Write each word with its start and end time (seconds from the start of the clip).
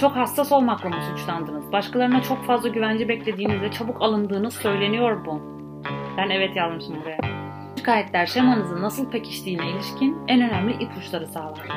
Çok 0.00 0.16
hassas 0.16 0.52
olmakla 0.52 0.88
mı 0.88 0.96
suçlandınız? 1.10 1.72
Başkalarına 1.72 2.22
çok 2.22 2.44
fazla 2.44 2.68
güvence 2.68 3.08
beklediğinizde 3.08 3.70
çabuk 3.70 4.02
alındığınız 4.02 4.54
söyleniyor 4.54 5.24
bu. 5.26 5.42
Ben 6.16 6.30
evet 6.30 6.56
yazmışım 6.56 7.02
buraya. 7.02 7.18
Şikayetler 7.76 8.26
şemanızın 8.26 8.82
nasıl 8.82 9.10
pekiştiğine 9.10 9.70
ilişkin 9.70 10.18
en 10.28 10.40
önemli 10.40 10.84
ipuçları 10.84 11.26
sağlar. 11.26 11.68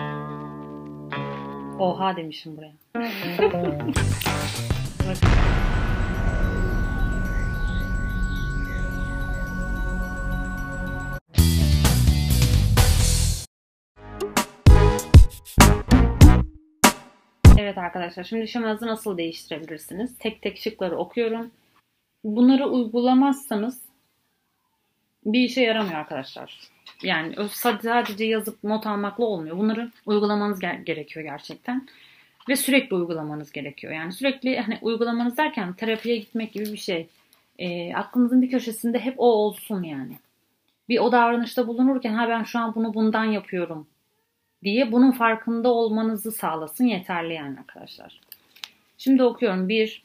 Oha 1.79 2.15
demişim 2.15 2.57
buraya. 2.57 2.73
Bakın. 4.99 5.29
Evet 17.63 17.77
arkadaşlar 17.77 18.23
şimdi 18.23 18.47
şemanızı 18.47 18.87
nasıl 18.87 19.17
değiştirebilirsiniz? 19.17 20.17
Tek 20.17 20.41
tek 20.41 20.57
şıkları 20.57 20.97
okuyorum. 20.97 21.51
Bunları 22.23 22.67
uygulamazsanız 22.67 23.81
bir 25.25 25.39
işe 25.39 25.61
yaramıyor 25.61 25.95
arkadaşlar. 25.95 26.59
Yani 27.03 27.35
sadece 27.49 28.25
yazıp 28.25 28.63
not 28.63 28.87
almakla 28.87 29.25
olmuyor. 29.25 29.57
Bunları 29.57 29.91
uygulamanız 30.05 30.59
gerekiyor 30.59 31.25
gerçekten. 31.25 31.87
Ve 32.49 32.55
sürekli 32.55 32.95
uygulamanız 32.95 33.51
gerekiyor. 33.51 33.93
Yani 33.93 34.11
sürekli 34.11 34.59
hani 34.59 34.79
uygulamanız 34.81 35.37
derken 35.37 35.73
terapiye 35.73 36.17
gitmek 36.17 36.53
gibi 36.53 36.65
bir 36.65 36.77
şey. 36.77 37.07
E, 37.59 37.95
aklınızın 37.95 38.41
bir 38.41 38.49
köşesinde 38.49 38.99
hep 38.99 39.15
o 39.17 39.25
olsun 39.25 39.83
yani. 39.83 40.17
Bir 40.89 40.99
o 40.99 41.11
davranışta 41.11 41.67
bulunurken 41.67 42.13
ha 42.13 42.29
ben 42.29 42.43
şu 42.43 42.59
an 42.59 42.75
bunu 42.75 42.93
bundan 42.93 43.25
yapıyorum 43.25 43.87
diye 44.63 44.91
bunun 44.91 45.11
farkında 45.11 45.69
olmanızı 45.69 46.31
sağlasın 46.31 46.85
yeterli 46.85 47.33
yani 47.33 47.59
arkadaşlar. 47.59 48.19
Şimdi 48.97 49.23
okuyorum. 49.23 49.69
Bir, 49.69 50.03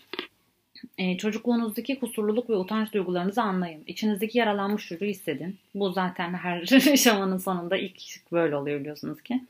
e, 0.98 1.16
çocukluğunuzdaki 1.16 1.98
kusurluluk 1.98 2.50
ve 2.50 2.56
utanç 2.56 2.92
duygularınızı 2.92 3.42
anlayın. 3.42 3.82
İçinizdeki 3.86 4.38
yaralanmış 4.38 4.88
çocuğu 4.88 5.06
hissedin. 5.06 5.56
Bu 5.74 5.92
zaten 5.92 6.34
her 6.34 6.66
şamanın 6.96 7.38
sonunda 7.38 7.76
ilk 7.76 8.02
böyle 8.32 8.56
oluyor 8.56 8.80
biliyorsunuz 8.80 9.22
ki. 9.22 9.40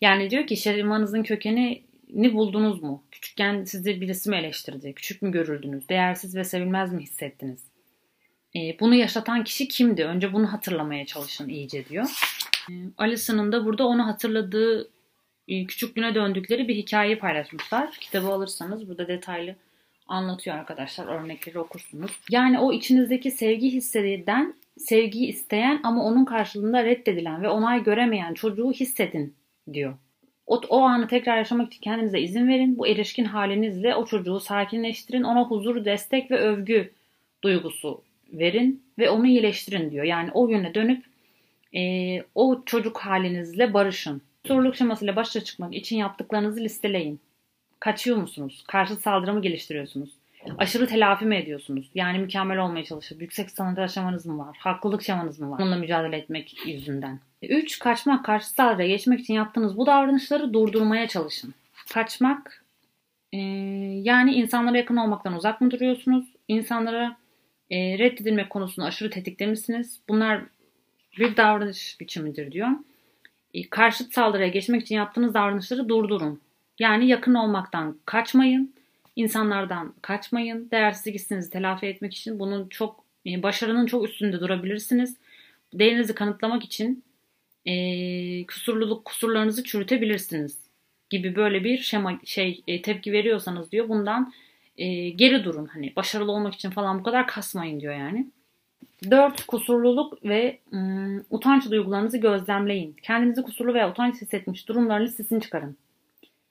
Yani 0.00 0.30
diyor 0.30 0.46
ki 0.46 0.56
şamanızın 0.56 1.22
kökeni 1.22 1.82
ni 2.14 2.34
buldunuz 2.34 2.82
mu? 2.82 3.02
Küçükken 3.10 3.64
sizi 3.64 4.00
birisi 4.00 4.30
mi 4.30 4.36
eleştirdi? 4.36 4.92
Küçük 4.92 5.22
mü 5.22 5.32
görüldünüz? 5.32 5.88
Değersiz 5.88 6.36
ve 6.36 6.44
sevilmez 6.44 6.92
mi 6.92 7.02
hissettiniz? 7.02 7.60
E, 8.56 8.80
bunu 8.80 8.94
yaşatan 8.94 9.44
kişi 9.44 9.68
kimdi? 9.68 10.04
Önce 10.04 10.32
bunu 10.32 10.52
hatırlamaya 10.52 11.06
çalışın 11.06 11.48
iyice 11.48 11.88
diyor. 11.88 12.06
E, 12.70 12.90
Alison'un 12.98 13.52
da 13.52 13.64
burada 13.64 13.86
onu 13.86 14.06
hatırladığı 14.06 14.90
e, 15.48 15.66
küçüklüğüne 15.66 16.14
döndükleri 16.14 16.68
bir 16.68 16.76
hikayeyi 16.76 17.18
paylaşmışlar. 17.18 17.90
Kitabı 18.00 18.26
alırsanız 18.26 18.88
burada 18.88 19.08
detaylı 19.08 19.54
anlatıyor 20.08 20.56
arkadaşlar. 20.56 21.06
Örnekleri 21.06 21.58
okursunuz. 21.58 22.10
Yani 22.30 22.58
o 22.58 22.72
içinizdeki 22.72 23.30
sevgi 23.30 23.70
hissedilen, 23.70 24.54
sevgiyi 24.76 25.28
isteyen 25.28 25.80
ama 25.82 26.04
onun 26.04 26.24
karşılığında 26.24 26.84
reddedilen 26.84 27.42
ve 27.42 27.48
onay 27.48 27.82
göremeyen 27.82 28.34
çocuğu 28.34 28.72
hissedin 28.72 29.34
diyor. 29.72 29.94
O, 30.46 30.60
o 30.68 30.80
anı 30.80 31.08
tekrar 31.08 31.36
yaşamak 31.36 31.72
için 31.72 31.80
kendinize 31.80 32.20
izin 32.20 32.48
verin. 32.48 32.78
Bu 32.78 32.86
erişkin 32.86 33.24
halinizle 33.24 33.94
o 33.94 34.06
çocuğu 34.06 34.40
sakinleştirin. 34.40 35.22
Ona 35.22 35.44
huzur, 35.44 35.84
destek 35.84 36.30
ve 36.30 36.38
övgü 36.38 36.90
duygusu 37.42 38.02
verin 38.32 38.82
ve 38.98 39.10
onu 39.10 39.26
iyileştirin 39.26 39.90
diyor. 39.90 40.04
Yani 40.04 40.30
o 40.34 40.48
yöne 40.48 40.74
dönüp 40.74 41.04
e, 41.76 42.22
o 42.34 42.62
çocuk 42.66 42.98
halinizle 42.98 43.74
barışın. 43.74 44.22
Soruluk 44.46 44.76
şemasıyla 44.76 45.16
başa 45.16 45.44
çıkmak 45.44 45.74
için 45.74 45.96
yaptıklarınızı 45.96 46.60
listeleyin. 46.60 47.20
Kaçıyor 47.80 48.16
musunuz? 48.16 48.64
Karşı 48.68 48.96
saldırı 48.96 49.34
mı 49.34 49.42
geliştiriyorsunuz? 49.42 50.10
Aşırı 50.58 50.86
telafi 50.86 51.24
mi 51.24 51.36
ediyorsunuz? 51.36 51.90
Yani 51.94 52.18
mükemmel 52.18 52.58
olmaya 52.58 52.84
çalışıp 52.84 53.22
yüksek 53.22 53.50
standart 53.50 53.78
aşamanız 53.78 54.26
mı 54.26 54.38
var? 54.38 54.56
Haklılık 54.60 55.02
şamanız 55.02 55.40
mı 55.40 55.50
var? 55.50 55.58
Onunla 55.60 55.76
mücadele 55.76 56.16
etmek 56.16 56.66
yüzünden. 56.66 57.20
3. 57.42 57.78
Kaçmak, 57.78 58.24
karşı 58.24 58.50
saldırıya 58.50 58.88
geçmek 58.88 59.20
için 59.20 59.34
yaptığınız 59.34 59.76
bu 59.76 59.86
davranışları 59.86 60.52
durdurmaya 60.52 61.08
çalışın. 61.08 61.54
Kaçmak, 61.92 62.64
e, 63.32 63.38
yani 64.02 64.34
insanlara 64.34 64.76
yakın 64.76 64.96
olmaktan 64.96 65.34
uzak 65.34 65.60
mı 65.60 65.70
duruyorsunuz? 65.70 66.24
İnsanlara 66.48 67.16
e, 67.70 67.98
reddedilmek 67.98 68.50
konusunda 68.50 68.88
aşırı 68.88 69.10
tetiklemişsiniz. 69.10 70.00
Bunlar 70.08 70.42
bir 71.18 71.36
davranış 71.36 71.96
biçimidir 72.00 72.52
diyor. 72.52 72.68
E, 73.54 73.70
karşıt 73.70 74.14
saldırıya 74.14 74.48
geçmek 74.48 74.82
için 74.82 74.96
yaptığınız 74.96 75.34
davranışları 75.34 75.88
durdurun. 75.88 76.40
Yani 76.78 77.06
yakın 77.08 77.34
olmaktan 77.34 77.98
kaçmayın. 78.06 78.74
insanlardan 79.16 79.94
kaçmayın. 80.02 80.70
Değersizlik 80.70 81.14
hissinizi 81.14 81.50
telafi 81.50 81.86
etmek 81.86 82.14
için 82.14 82.38
bunun 82.38 82.68
çok 82.68 83.04
e, 83.26 83.42
başarının 83.42 83.86
çok 83.86 84.08
üstünde 84.08 84.40
durabilirsiniz. 84.40 85.16
Değerinizi 85.74 86.14
kanıtlamak 86.14 86.64
için 86.64 87.04
e, 87.66 87.74
kusurluluk 88.46 89.04
kusurlarınızı 89.04 89.64
çürütebilirsiniz 89.64 90.58
gibi 91.10 91.36
böyle 91.36 91.64
bir 91.64 91.78
şema 91.78 92.20
şey 92.24 92.62
e, 92.66 92.82
tepki 92.82 93.12
veriyorsanız 93.12 93.72
diyor 93.72 93.88
bundan 93.88 94.32
e, 94.78 95.10
geri 95.10 95.44
durun 95.44 95.66
hani 95.66 95.96
başarılı 95.96 96.32
olmak 96.32 96.54
için 96.54 96.70
falan 96.70 96.98
bu 96.98 97.02
kadar 97.02 97.26
kasmayın 97.26 97.80
diyor 97.80 97.94
yani. 97.94 98.26
4. 99.10 99.46
Kusurluluk 99.46 100.24
ve 100.24 100.58
ım, 100.72 101.24
utanç 101.30 101.70
duygularınızı 101.70 102.18
gözlemleyin. 102.18 102.96
Kendinizi 103.02 103.42
kusurlu 103.42 103.74
veya 103.74 103.90
utanç 103.90 104.22
hissetmiş 104.22 104.68
durumların 104.68 105.04
listesini 105.04 105.40
çıkarın. 105.40 105.76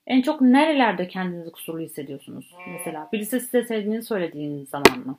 En 0.07 0.21
çok 0.21 0.41
nerelerde 0.41 1.07
kendinizi 1.07 1.51
kusurlu 1.51 1.79
hissediyorsunuz? 1.79 2.55
Mesela 2.71 3.09
birisi 3.13 3.39
size 3.39 3.63
sevdiğini 3.63 4.03
söylediğiniz 4.03 4.69
zaman 4.69 4.99
mı? 5.05 5.17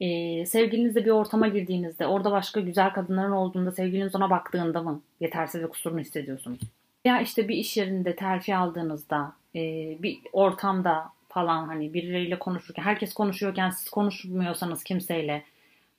Ee, 0.00 0.46
sevgilinizle 0.46 1.04
bir 1.04 1.10
ortama 1.10 1.48
girdiğinizde, 1.48 2.06
orada 2.06 2.30
başka 2.30 2.60
güzel 2.60 2.92
kadınların 2.92 3.32
olduğunda, 3.32 3.72
sevgiliniz 3.72 4.14
ona 4.14 4.30
baktığında 4.30 4.82
mı 4.82 5.02
yetersiz 5.20 5.62
ve 5.62 5.68
kusurlu 5.68 5.98
hissediyorsunuz? 5.98 6.60
Ya 7.04 7.20
işte 7.20 7.48
bir 7.48 7.56
iş 7.56 7.76
yerinde 7.76 8.16
terfi 8.16 8.56
aldığınızda, 8.56 9.32
e, 9.54 9.60
bir 10.02 10.18
ortamda 10.32 11.04
falan 11.28 11.66
hani 11.66 11.94
birileriyle 11.94 12.38
konuşurken, 12.38 12.82
herkes 12.82 13.14
konuşuyorken 13.14 13.70
siz 13.70 13.90
konuşmuyorsanız 13.90 14.84
kimseyle 14.84 15.44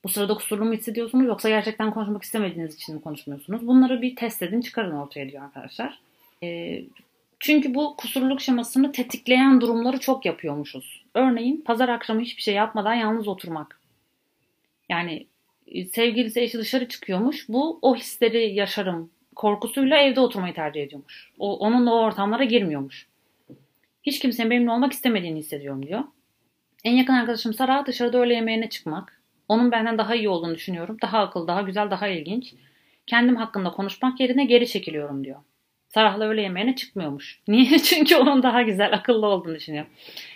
bu 0.04 0.08
sırada 0.08 0.34
kusurlu 0.34 0.64
mu 0.64 0.72
hissediyorsunuz 0.72 1.26
yoksa 1.26 1.48
gerçekten 1.48 1.90
konuşmak 1.90 2.22
istemediğiniz 2.22 2.74
için 2.74 2.94
mi 2.94 3.02
konuşmuyorsunuz? 3.02 3.66
Bunları 3.66 4.02
bir 4.02 4.16
test 4.16 4.42
edin 4.42 4.60
çıkarın 4.60 4.96
ortaya 4.96 5.28
diyor 5.28 5.44
arkadaşlar. 5.44 5.98
E, 6.42 6.80
çünkü 7.40 7.74
bu 7.74 7.96
kusurluluk 7.96 8.40
şemasını 8.40 8.92
tetikleyen 8.92 9.60
durumları 9.60 10.00
çok 10.00 10.26
yapıyormuşuz. 10.26 11.04
Örneğin 11.14 11.60
pazar 11.60 11.88
akşamı 11.88 12.20
hiçbir 12.20 12.42
şey 12.42 12.54
yapmadan 12.54 12.94
yalnız 12.94 13.28
oturmak. 13.28 13.80
Yani 14.88 15.26
e, 15.66 15.84
sevgilisi 15.84 16.40
eşi 16.40 16.58
dışarı 16.58 16.88
çıkıyormuş. 16.88 17.48
Bu 17.48 17.78
o 17.82 17.96
hisleri 17.96 18.54
yaşarım 18.54 19.10
korkusuyla 19.36 19.96
evde 19.96 20.20
oturmayı 20.20 20.54
tercih 20.54 20.82
ediyormuş. 20.82 21.30
O, 21.38 21.58
onunla 21.58 21.94
o 21.94 21.98
ortamlara 21.98 22.44
girmiyormuş. 22.44 23.06
Hiç 24.02 24.18
kimsenin 24.18 24.50
benimle 24.50 24.70
olmak 24.70 24.92
istemediğini 24.92 25.38
hissediyorum 25.38 25.86
diyor. 25.86 26.04
En 26.84 26.92
yakın 26.92 27.12
arkadaşım 27.12 27.54
Sara 27.54 27.86
dışarıda 27.86 28.18
öğle 28.18 28.34
yemeğine 28.34 28.68
çıkmak. 28.68 29.21
Onun 29.48 29.72
benden 29.72 29.98
daha 29.98 30.14
iyi 30.14 30.28
olduğunu 30.28 30.54
düşünüyorum. 30.54 30.96
Daha 31.02 31.18
akıllı, 31.18 31.48
daha 31.48 31.62
güzel, 31.62 31.90
daha 31.90 32.08
ilginç. 32.08 32.54
Kendim 33.06 33.36
hakkında 33.36 33.70
konuşmak 33.70 34.20
yerine 34.20 34.44
geri 34.44 34.68
çekiliyorum 34.68 35.24
diyor. 35.24 35.40
Sarah'la 35.88 36.24
öğle 36.24 36.42
yemeğine 36.42 36.76
çıkmıyormuş. 36.76 37.40
Niye? 37.48 37.78
Çünkü 37.78 38.16
onun 38.16 38.42
daha 38.42 38.62
güzel, 38.62 38.94
akıllı 38.94 39.26
olduğunu 39.26 39.54
düşünüyor. 39.54 39.86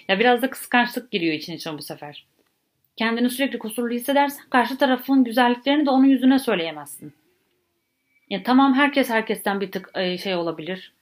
Ya 0.09 0.19
biraz 0.19 0.43
da 0.43 0.51
kıskançlık 0.51 1.11
giriyor 1.11 1.35
için 1.35 1.53
içine 1.53 1.79
bu 1.79 1.83
sefer. 1.83 2.27
Kendini 2.97 3.31
sürekli 3.31 3.59
kusurlu 3.59 3.95
hissedersen 3.95 4.45
karşı 4.51 4.79
tarafın 4.79 5.25
güzelliklerini 5.25 5.87
de 5.87 5.91
onun 5.91 6.05
yüzüne 6.05 6.39
söyleyemezsin. 6.39 7.15
Ya 8.31 8.43
tamam 8.43 8.75
herkes 8.75 9.11
herkesten 9.11 9.61
bir 9.61 9.73
tık 9.73 9.91
şey 10.23 10.35
olabilir. 10.35 10.93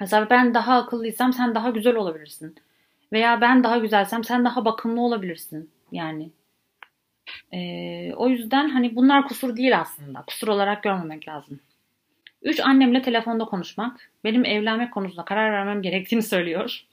Mesela 0.00 0.30
ben 0.30 0.54
daha 0.54 0.76
akıllıysam 0.76 1.32
sen 1.32 1.54
daha 1.54 1.70
güzel 1.70 1.96
olabilirsin. 1.96 2.56
Veya 3.12 3.40
ben 3.40 3.64
daha 3.64 3.78
güzelsem 3.78 4.24
sen 4.24 4.44
daha 4.44 4.64
bakımlı 4.64 5.00
olabilirsin. 5.00 5.70
Yani 5.92 6.30
ee, 7.52 8.12
o 8.16 8.28
yüzden 8.28 8.68
hani 8.68 8.96
bunlar 8.96 9.28
kusur 9.28 9.56
değil 9.56 9.80
aslında. 9.80 10.22
Kusur 10.26 10.48
olarak 10.48 10.82
görmemek 10.82 11.28
lazım. 11.28 11.60
Üç 12.42 12.60
annemle 12.60 13.02
telefonda 13.02 13.44
konuşmak. 13.44 14.10
Benim 14.24 14.44
evlenmek 14.44 14.92
konusunda 14.94 15.24
karar 15.24 15.52
vermem 15.52 15.82
gerektiğini 15.82 16.22
söylüyor. 16.22 16.84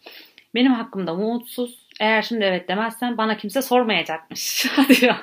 Benim 0.55 0.73
hakkımda 0.73 1.13
mutsuz. 1.13 1.87
Eğer 1.99 2.21
şimdi 2.21 2.43
evet 2.43 2.67
demezsen 2.67 3.17
bana 3.17 3.37
kimse 3.37 3.61
sormayacakmış. 3.61 4.65
Hadi 4.75 5.05
ya. 5.05 5.21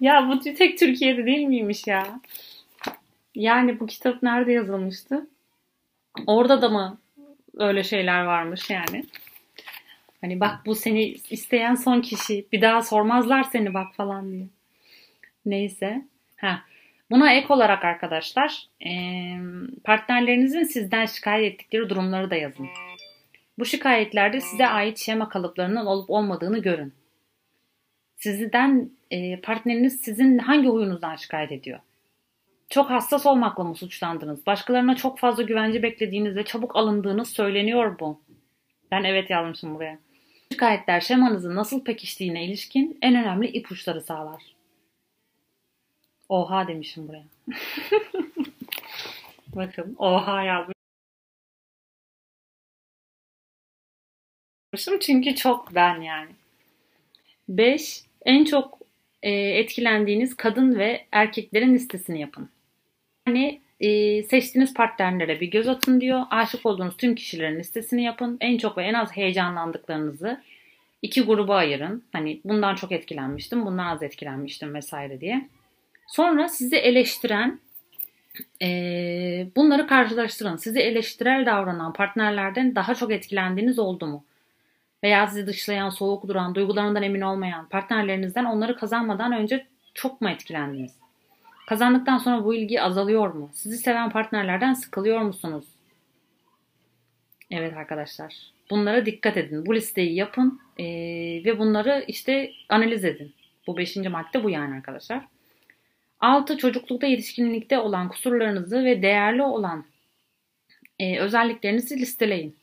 ya 0.00 0.28
bu 0.28 0.40
tek 0.40 0.78
Türkiye'de 0.78 1.26
değil 1.26 1.46
miymiş 1.46 1.86
ya? 1.86 2.20
Yani 3.34 3.80
bu 3.80 3.86
kitap 3.86 4.22
nerede 4.22 4.52
yazılmıştı? 4.52 5.26
Orada 6.26 6.62
da 6.62 6.68
mı 6.68 6.98
öyle 7.56 7.84
şeyler 7.84 8.24
varmış 8.24 8.70
yani? 8.70 9.04
Hani 10.20 10.40
bak 10.40 10.66
bu 10.66 10.74
seni 10.74 11.02
isteyen 11.30 11.74
son 11.74 12.00
kişi. 12.00 12.46
Bir 12.52 12.62
daha 12.62 12.82
sormazlar 12.82 13.42
seni 13.42 13.74
bak 13.74 13.94
falan 13.94 14.32
diye. 14.32 14.46
Neyse. 15.46 16.04
Ha. 16.36 16.62
Buna 17.10 17.32
ek 17.32 17.46
olarak 17.48 17.84
arkadaşlar 17.84 18.68
partnerlerinizin 19.84 20.64
sizden 20.64 21.06
şikayet 21.06 21.54
ettikleri 21.54 21.88
durumları 21.88 22.30
da 22.30 22.34
yazın. 22.34 22.68
Bu 23.58 23.64
şikayetlerde 23.64 24.40
size 24.40 24.66
ait 24.66 24.98
şema 24.98 25.28
kalıplarının 25.28 25.86
olup 25.86 26.10
olmadığını 26.10 26.58
görün. 26.58 26.94
Sizden 28.16 28.90
e, 29.10 29.40
partneriniz 29.40 30.00
sizin 30.00 30.38
hangi 30.38 30.68
huyunuzdan 30.68 31.16
şikayet 31.16 31.52
ediyor? 31.52 31.80
Çok 32.68 32.90
hassas 32.90 33.26
olmakla 33.26 33.64
mı 33.64 33.74
suçlandınız? 33.74 34.46
Başkalarına 34.46 34.96
çok 34.96 35.18
fazla 35.18 35.42
güvence 35.42 35.82
beklediğiniz 35.82 36.36
ve 36.36 36.44
çabuk 36.44 36.76
alındığınız 36.76 37.28
söyleniyor 37.28 37.98
bu. 37.98 38.20
Ben 38.90 39.04
evet 39.04 39.30
yazmışım 39.30 39.74
buraya. 39.74 39.98
Şikayetler 40.52 41.00
şemanızın 41.00 41.56
nasıl 41.56 41.84
pekiştiğine 41.84 42.44
ilişkin 42.44 42.98
en 43.02 43.14
önemli 43.14 43.48
ipuçları 43.48 44.00
sağlar. 44.00 44.42
Oha 46.28 46.68
demişim 46.68 47.08
buraya. 47.08 47.24
Bakın 49.54 49.96
oha 49.98 50.42
yazmışım. 50.42 50.74
Çünkü 55.00 55.36
çok 55.36 55.74
ben 55.74 56.00
yani. 56.00 56.30
5. 57.48 58.04
En 58.24 58.44
çok 58.44 58.78
e, 59.22 59.30
etkilendiğiniz 59.30 60.36
kadın 60.36 60.78
ve 60.78 61.06
erkeklerin 61.12 61.74
listesini 61.74 62.20
yapın. 62.20 62.50
Yani 63.26 63.60
e, 63.80 64.22
seçtiğiniz 64.22 64.74
partnerlere 64.74 65.40
bir 65.40 65.50
göz 65.50 65.68
atın 65.68 66.00
diyor. 66.00 66.22
Aşık 66.30 66.66
olduğunuz 66.66 66.96
tüm 66.96 67.14
kişilerin 67.14 67.58
listesini 67.58 68.02
yapın. 68.02 68.36
En 68.40 68.58
çok 68.58 68.78
ve 68.78 68.84
en 68.84 68.94
az 68.94 69.16
heyecanlandıklarınızı 69.16 70.40
iki 71.02 71.22
gruba 71.22 71.56
ayırın. 71.56 72.04
Hani 72.12 72.40
bundan 72.44 72.74
çok 72.74 72.92
etkilenmiştim, 72.92 73.66
bundan 73.66 73.86
az 73.86 74.02
etkilenmiştim 74.02 74.74
vesaire 74.74 75.20
diye. 75.20 75.48
Sonra 76.06 76.48
sizi 76.48 76.76
eleştiren, 76.76 77.60
e, 78.62 78.66
bunları 79.56 79.86
karşılaştırın. 79.86 80.56
Sizi 80.56 80.80
eleştirel 80.80 81.46
davranan 81.46 81.92
partnerlerden 81.92 82.74
daha 82.74 82.94
çok 82.94 83.12
etkilendiğiniz 83.12 83.78
oldu 83.78 84.06
mu? 84.06 84.24
Veya 85.02 85.26
sizi 85.26 85.46
dışlayan, 85.46 85.90
soğuk 85.90 86.28
duran, 86.28 86.54
duygularından 86.54 87.02
emin 87.02 87.20
olmayan 87.20 87.68
partnerlerinizden 87.68 88.44
onları 88.44 88.76
kazanmadan 88.76 89.32
önce 89.32 89.66
çok 89.94 90.20
mu 90.20 90.30
etkilendiniz? 90.30 90.99
Kazandıktan 91.70 92.18
sonra 92.18 92.44
bu 92.44 92.54
ilgi 92.54 92.82
azalıyor 92.82 93.34
mu? 93.34 93.50
Sizi 93.52 93.78
seven 93.78 94.10
partnerlerden 94.10 94.74
sıkılıyor 94.74 95.20
musunuz? 95.20 95.64
Evet 97.50 97.76
arkadaşlar. 97.76 98.34
Bunlara 98.70 99.06
dikkat 99.06 99.36
edin. 99.36 99.66
Bu 99.66 99.74
listeyi 99.74 100.14
yapın 100.14 100.60
ee, 100.78 100.84
ve 101.44 101.58
bunları 101.58 102.04
işte 102.08 102.52
analiz 102.68 103.04
edin. 103.04 103.32
Bu 103.66 103.76
beşinci 103.76 104.08
madde 104.08 104.44
bu 104.44 104.50
yani 104.50 104.74
arkadaşlar. 104.74 105.24
Altı 106.20 106.56
çocuklukta 106.56 107.06
yetişkinlikte 107.06 107.78
olan 107.78 108.08
kusurlarınızı 108.08 108.84
ve 108.84 109.02
değerli 109.02 109.42
olan 109.42 109.84
e, 110.98 111.18
özelliklerinizi 111.18 112.00
listeleyin. 112.00 112.56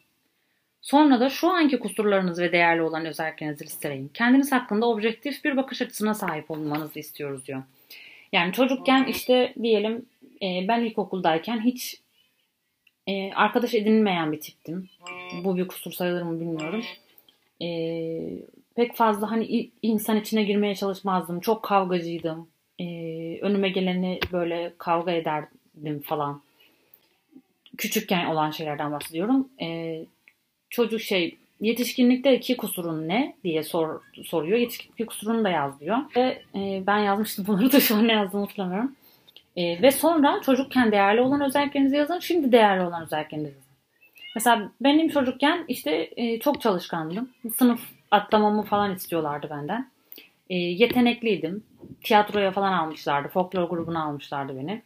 Sonra 0.82 1.20
da 1.20 1.30
şu 1.30 1.50
anki 1.50 1.80
kusurlarınız 1.80 2.40
ve 2.40 2.52
değerli 2.52 2.82
olan 2.82 3.06
özelliklerinizi 3.06 3.66
listeleyin. 3.66 4.08
Kendiniz 4.14 4.52
hakkında 4.52 4.86
objektif 4.86 5.44
bir 5.44 5.58
bakış 5.58 5.82
açısına 5.82 6.14
sahip 6.14 6.52
olmanızı 6.52 7.00
istiyoruz 7.00 7.48
diyor. 7.48 7.64
Yani 8.32 8.54
çocukken 8.54 9.06
işte 9.06 9.54
diyelim 9.62 10.06
e, 10.42 10.68
ben 10.68 10.82
ilkokuldayken 10.82 11.62
hiç 11.62 12.02
e, 13.08 13.34
arkadaş 13.34 13.74
edinilmeyen 13.74 14.32
bir 14.32 14.40
tiptim. 14.40 14.90
Bu 15.44 15.58
bir 15.58 15.68
kusur 15.68 15.92
sayılır 15.92 16.22
mı 16.22 16.40
bilmiyorum. 16.40 16.84
E, 17.62 17.68
pek 18.76 18.96
fazla 18.96 19.32
hani 19.32 19.70
insan 19.82 20.18
içine 20.18 20.44
girmeye 20.44 20.76
çalışmazdım. 20.76 21.40
Çok 21.40 21.64
kavgacıydım. 21.64 22.48
E, 22.80 22.86
önüme 23.42 23.70
geleni 23.70 24.20
böyle 24.32 24.74
kavga 24.78 25.12
ederdim 25.12 26.02
falan. 26.06 26.42
Küçükken 27.78 28.26
olan 28.26 28.52
şeylerden 28.52 28.92
bahsediyorum. 28.92 29.50
E, 29.62 30.00
çocuk 30.70 31.02
şey 31.02 31.38
yetişkinlikte 31.62 32.38
iki 32.38 32.58
kusurun 32.58 33.08
ne 33.08 33.36
diye 33.44 33.64
sor, 33.64 34.02
soruyor. 34.26 34.58
Yetişkinlik 34.58 35.10
kusurunu 35.10 35.44
da 35.44 35.50
yaz 35.50 35.80
diyor. 35.80 35.98
Ve 36.16 36.42
e, 36.56 36.84
ben 36.88 36.98
yazmıştım 36.98 37.46
bunları 37.48 37.72
da 37.72 37.80
şu 37.80 37.96
an 37.96 38.08
ne 38.08 38.12
yazdığımı 38.12 38.44
hatırlamıyorum. 38.44 38.96
E, 39.56 39.82
ve 39.82 39.92
sonra 39.92 40.42
çocukken 40.46 40.92
değerli 40.92 41.22
olan 41.22 41.42
özelliklerinizi 41.42 41.96
yazın. 41.96 42.20
Şimdi 42.20 42.52
değerli 42.52 42.82
olan 42.82 43.04
özelliklerinizi 43.04 43.54
yazın. 43.56 43.68
Mesela 44.36 44.72
benim 44.82 45.10
çocukken 45.10 45.66
işte 45.68 46.10
e, 46.16 46.40
çok 46.40 46.62
çalışkandım. 46.62 47.30
Sınıf 47.56 47.80
atlamamı 48.12 48.64
falan 48.64 48.96
istiyorlardı 48.96 49.48
benden. 49.50 49.92
E, 50.50 50.56
yetenekliydim. 50.56 51.64
Tiyatroya 52.04 52.52
falan 52.52 52.74
almışlardı. 52.74 53.28
Folklor 53.28 53.70
grubuna 53.70 54.04
almışlardı 54.04 54.58
beni. 54.58 54.82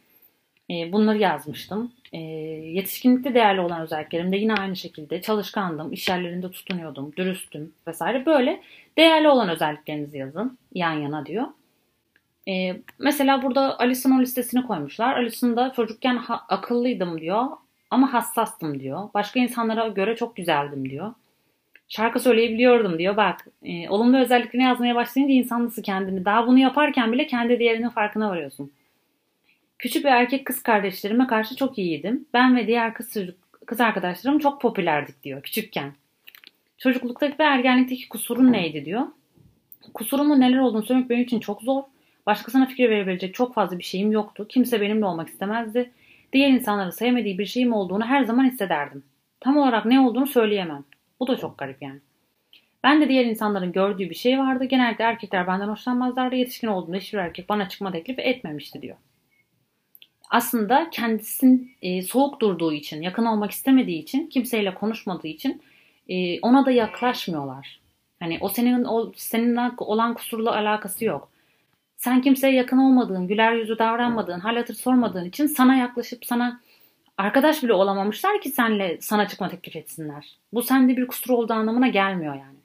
E, 0.72 0.92
bunları 0.92 1.18
yazmıştım. 1.18 1.92
E, 2.12 2.18
yetişkinlikte 2.18 3.34
değerli 3.34 3.60
olan 3.60 3.80
özelliklerim 3.80 4.32
de 4.32 4.36
yine 4.36 4.54
aynı 4.54 4.76
şekilde 4.76 5.22
çalışkandım, 5.22 5.92
iş 5.92 6.08
yerlerinde 6.08 6.50
tutunuyordum, 6.50 7.12
dürüstüm 7.16 7.72
vesaire. 7.86 8.26
Böyle 8.26 8.62
değerli 8.98 9.28
olan 9.28 9.48
özelliklerinizi 9.48 10.18
yazın 10.18 10.58
yan 10.74 10.92
yana 10.92 11.26
diyor. 11.26 11.46
E, 12.48 12.76
mesela 12.98 13.42
burada 13.42 13.78
o 13.80 14.20
listesini 14.20 14.66
koymuşlar. 14.66 15.16
Alice'ın 15.16 15.56
da 15.56 15.72
çocukken 15.76 16.20
akıllıydım 16.48 17.20
diyor 17.20 17.46
ama 17.90 18.12
hassastım 18.12 18.80
diyor. 18.80 19.08
Başka 19.14 19.40
insanlara 19.40 19.88
göre 19.88 20.16
çok 20.16 20.36
güzeldim 20.36 20.90
diyor. 20.90 21.14
Şarkı 21.88 22.20
söyleyebiliyordum 22.20 22.98
diyor. 22.98 23.16
Bak 23.16 23.46
e, 23.62 23.88
olumlu 23.88 24.18
özelliklerini 24.18 24.64
yazmaya 24.64 24.94
başlayınca 24.94 25.34
insan 25.34 25.64
nasıl 25.64 25.82
kendini 25.82 26.24
daha 26.24 26.46
bunu 26.46 26.58
yaparken 26.58 27.12
bile 27.12 27.26
kendi 27.26 27.58
değerinin 27.58 27.88
farkına 27.88 28.30
varıyorsun. 28.30 28.70
Küçük 29.82 30.04
bir 30.04 30.10
erkek 30.10 30.46
kız 30.46 30.62
kardeşlerime 30.62 31.26
karşı 31.26 31.56
çok 31.56 31.78
iyiydim. 31.78 32.26
Ben 32.34 32.56
ve 32.56 32.66
diğer 32.66 32.94
kız, 32.94 33.16
kız 33.66 33.80
arkadaşlarım 33.80 34.38
çok 34.38 34.60
popülerdik 34.60 35.22
diyor 35.22 35.42
küçükken. 35.42 35.92
Çocukluktaki 36.78 37.38
ve 37.38 37.44
ergenlikteki 37.44 38.08
kusurun 38.08 38.52
neydi 38.52 38.84
diyor. 38.84 39.02
Kusurumun 39.94 40.40
neler 40.40 40.58
olduğunu 40.58 40.82
söylemek 40.82 41.10
benim 41.10 41.22
için 41.22 41.40
çok 41.40 41.62
zor. 41.62 41.82
Başkasına 42.26 42.66
fikir 42.66 42.90
verebilecek 42.90 43.34
çok 43.34 43.54
fazla 43.54 43.78
bir 43.78 43.84
şeyim 43.84 44.12
yoktu. 44.12 44.46
Kimse 44.48 44.80
benimle 44.80 45.04
olmak 45.04 45.28
istemezdi. 45.28 45.90
Diğer 46.32 46.50
insanları 46.50 46.92
sevmediği 46.92 47.38
bir 47.38 47.46
şeyim 47.46 47.72
olduğunu 47.72 48.04
her 48.04 48.24
zaman 48.24 48.44
hissederdim. 48.44 49.04
Tam 49.40 49.56
olarak 49.56 49.84
ne 49.84 50.00
olduğunu 50.00 50.26
söyleyemem. 50.26 50.84
Bu 51.20 51.26
da 51.26 51.36
çok 51.36 51.58
garip 51.58 51.82
yani. 51.82 52.00
Ben 52.84 53.00
de 53.00 53.08
diğer 53.08 53.24
insanların 53.24 53.72
gördüğü 53.72 54.10
bir 54.10 54.14
şey 54.14 54.38
vardı. 54.38 54.64
Genellikle 54.64 55.04
erkekler 55.04 55.46
benden 55.46 55.68
hoşlanmazlardı. 55.68 56.34
Yetişkin 56.34 56.68
olduğumda 56.68 56.96
hiçbir 56.96 57.18
erkek 57.18 57.48
bana 57.48 57.68
çıkma 57.68 57.92
teklif 57.92 58.18
etmemişti 58.18 58.82
diyor 58.82 58.96
aslında 60.32 60.90
kendisinin 60.90 61.76
e, 61.82 62.02
soğuk 62.02 62.40
durduğu 62.40 62.72
için, 62.72 63.02
yakın 63.02 63.24
olmak 63.24 63.50
istemediği 63.50 64.02
için, 64.02 64.26
kimseyle 64.26 64.74
konuşmadığı 64.74 65.28
için 65.28 65.62
e, 66.08 66.40
ona 66.40 66.66
da 66.66 66.70
yaklaşmıyorlar. 66.70 67.80
Hani 68.20 68.38
o 68.40 68.48
senin 68.48 68.84
o 68.84 69.12
seninle 69.16 69.70
olan 69.78 70.14
kusurla 70.14 70.56
alakası 70.56 71.04
yok. 71.04 71.28
Sen 71.96 72.22
kimseye 72.22 72.54
yakın 72.54 72.78
olmadığın, 72.78 73.28
güler 73.28 73.52
yüzü 73.52 73.78
davranmadığın, 73.78 74.40
hal 74.40 74.56
hatır 74.56 74.74
sormadığın 74.74 75.24
için 75.24 75.46
sana 75.46 75.76
yaklaşıp 75.76 76.26
sana 76.26 76.60
arkadaş 77.18 77.62
bile 77.62 77.72
olamamışlar 77.72 78.40
ki 78.40 78.50
senle 78.50 78.98
sana 79.00 79.28
çıkma 79.28 79.48
teklif 79.48 79.76
etsinler. 79.76 80.36
Bu 80.52 80.62
sende 80.62 80.96
bir 80.96 81.06
kusur 81.06 81.30
olduğu 81.30 81.52
anlamına 81.52 81.88
gelmiyor 81.88 82.34
yani. 82.34 82.58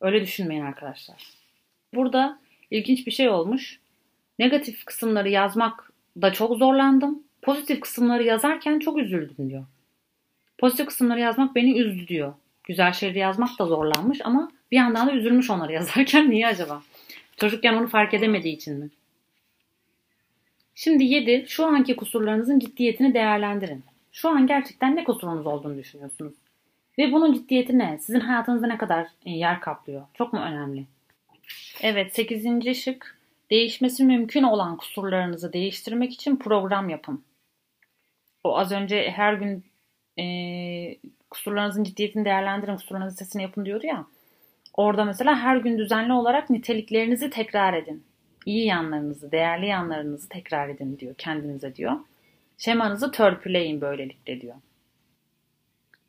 Öyle 0.00 0.20
düşünmeyin 0.20 0.64
arkadaşlar. 0.64 1.28
Burada 1.94 2.38
ilginç 2.70 3.06
bir 3.06 3.12
şey 3.12 3.28
olmuş. 3.28 3.80
Negatif 4.38 4.84
kısımları 4.84 5.28
yazmak 5.28 5.93
da 6.22 6.32
çok 6.32 6.58
zorlandım. 6.58 7.22
Pozitif 7.42 7.80
kısımları 7.80 8.24
yazarken 8.24 8.78
çok 8.78 8.98
üzüldüm 8.98 9.50
diyor. 9.50 9.64
Pozitif 10.58 10.86
kısımları 10.86 11.20
yazmak 11.20 11.54
beni 11.54 11.78
üzdü 11.78 12.08
diyor. 12.08 12.34
Güzel 12.64 12.92
şeyleri 12.92 13.18
yazmak 13.18 13.58
da 13.58 13.66
zorlanmış 13.66 14.20
ama 14.24 14.52
bir 14.70 14.76
yandan 14.76 15.06
da 15.06 15.12
üzülmüş 15.12 15.50
onları 15.50 15.72
yazarken. 15.72 16.30
Niye 16.30 16.46
acaba? 16.46 16.82
Çocukken 17.36 17.74
onu 17.74 17.88
fark 17.88 18.14
edemediği 18.14 18.56
için 18.56 18.78
mi? 18.78 18.90
Şimdi 20.74 21.04
7. 21.04 21.44
Şu 21.48 21.66
anki 21.66 21.96
kusurlarınızın 21.96 22.58
ciddiyetini 22.58 23.14
değerlendirin. 23.14 23.84
Şu 24.12 24.28
an 24.28 24.46
gerçekten 24.46 24.96
ne 24.96 25.04
kusurunuz 25.04 25.46
olduğunu 25.46 25.78
düşünüyorsunuz? 25.78 26.34
Ve 26.98 27.12
bunun 27.12 27.32
ciddiyeti 27.32 27.78
ne? 27.78 27.98
Sizin 27.98 28.20
hayatınızda 28.20 28.66
ne 28.66 28.78
kadar 28.78 29.06
e, 29.26 29.30
yer 29.30 29.60
kaplıyor? 29.60 30.02
Çok 30.14 30.32
mu 30.32 30.40
önemli? 30.40 30.84
Evet 31.80 32.14
8. 32.14 32.74
şık 32.76 33.18
Değişmesi 33.50 34.04
mümkün 34.04 34.42
olan 34.42 34.76
kusurlarınızı 34.76 35.52
değiştirmek 35.52 36.12
için 36.12 36.36
program 36.36 36.88
yapın. 36.88 37.24
O 38.44 38.58
az 38.58 38.72
önce 38.72 39.10
her 39.10 39.34
gün 39.34 39.64
e, 40.18 40.24
kusurlarınızın 41.30 41.84
ciddiyetini 41.84 42.24
değerlendirin, 42.24 42.76
kusurlarınızın 42.76 43.16
sesini 43.16 43.42
yapın 43.42 43.64
diyordu 43.64 43.86
ya. 43.86 44.06
Orada 44.74 45.04
mesela 45.04 45.36
her 45.36 45.56
gün 45.56 45.78
düzenli 45.78 46.12
olarak 46.12 46.50
niteliklerinizi 46.50 47.30
tekrar 47.30 47.74
edin. 47.74 48.04
İyi 48.46 48.66
yanlarınızı, 48.66 49.32
değerli 49.32 49.66
yanlarınızı 49.66 50.28
tekrar 50.28 50.68
edin 50.68 50.98
diyor 50.98 51.14
kendinize 51.18 51.74
diyor. 51.74 51.92
Şemanızı 52.58 53.10
törpüleyin 53.10 53.80
böylelikle 53.80 54.40
diyor. 54.40 54.56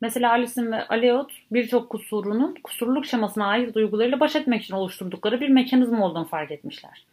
Mesela 0.00 0.30
Alice'in 0.30 0.72
ve 0.72 0.88
Aleot 0.88 1.32
birçok 1.52 1.90
kusurunun 1.90 2.54
kusurluk 2.64 3.06
şemasına 3.06 3.46
ait 3.46 3.74
duygularıyla 3.74 4.20
baş 4.20 4.36
etmek 4.36 4.62
için 4.62 4.74
oluşturdukları 4.74 5.40
bir 5.40 5.48
mekanizma 5.48 6.06
olduğunu 6.06 6.26
fark 6.28 6.50
etmişler 6.50 7.04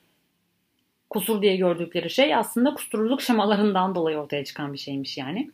kusur 1.13 1.41
diye 1.41 1.55
gördükleri 1.55 2.09
şey 2.09 2.35
aslında 2.35 2.73
kusurluluk 2.73 3.21
şemalarından 3.21 3.95
dolayı 3.95 4.17
ortaya 4.17 4.43
çıkan 4.45 4.73
bir 4.73 4.77
şeymiş 4.77 5.17
yani. 5.17 5.51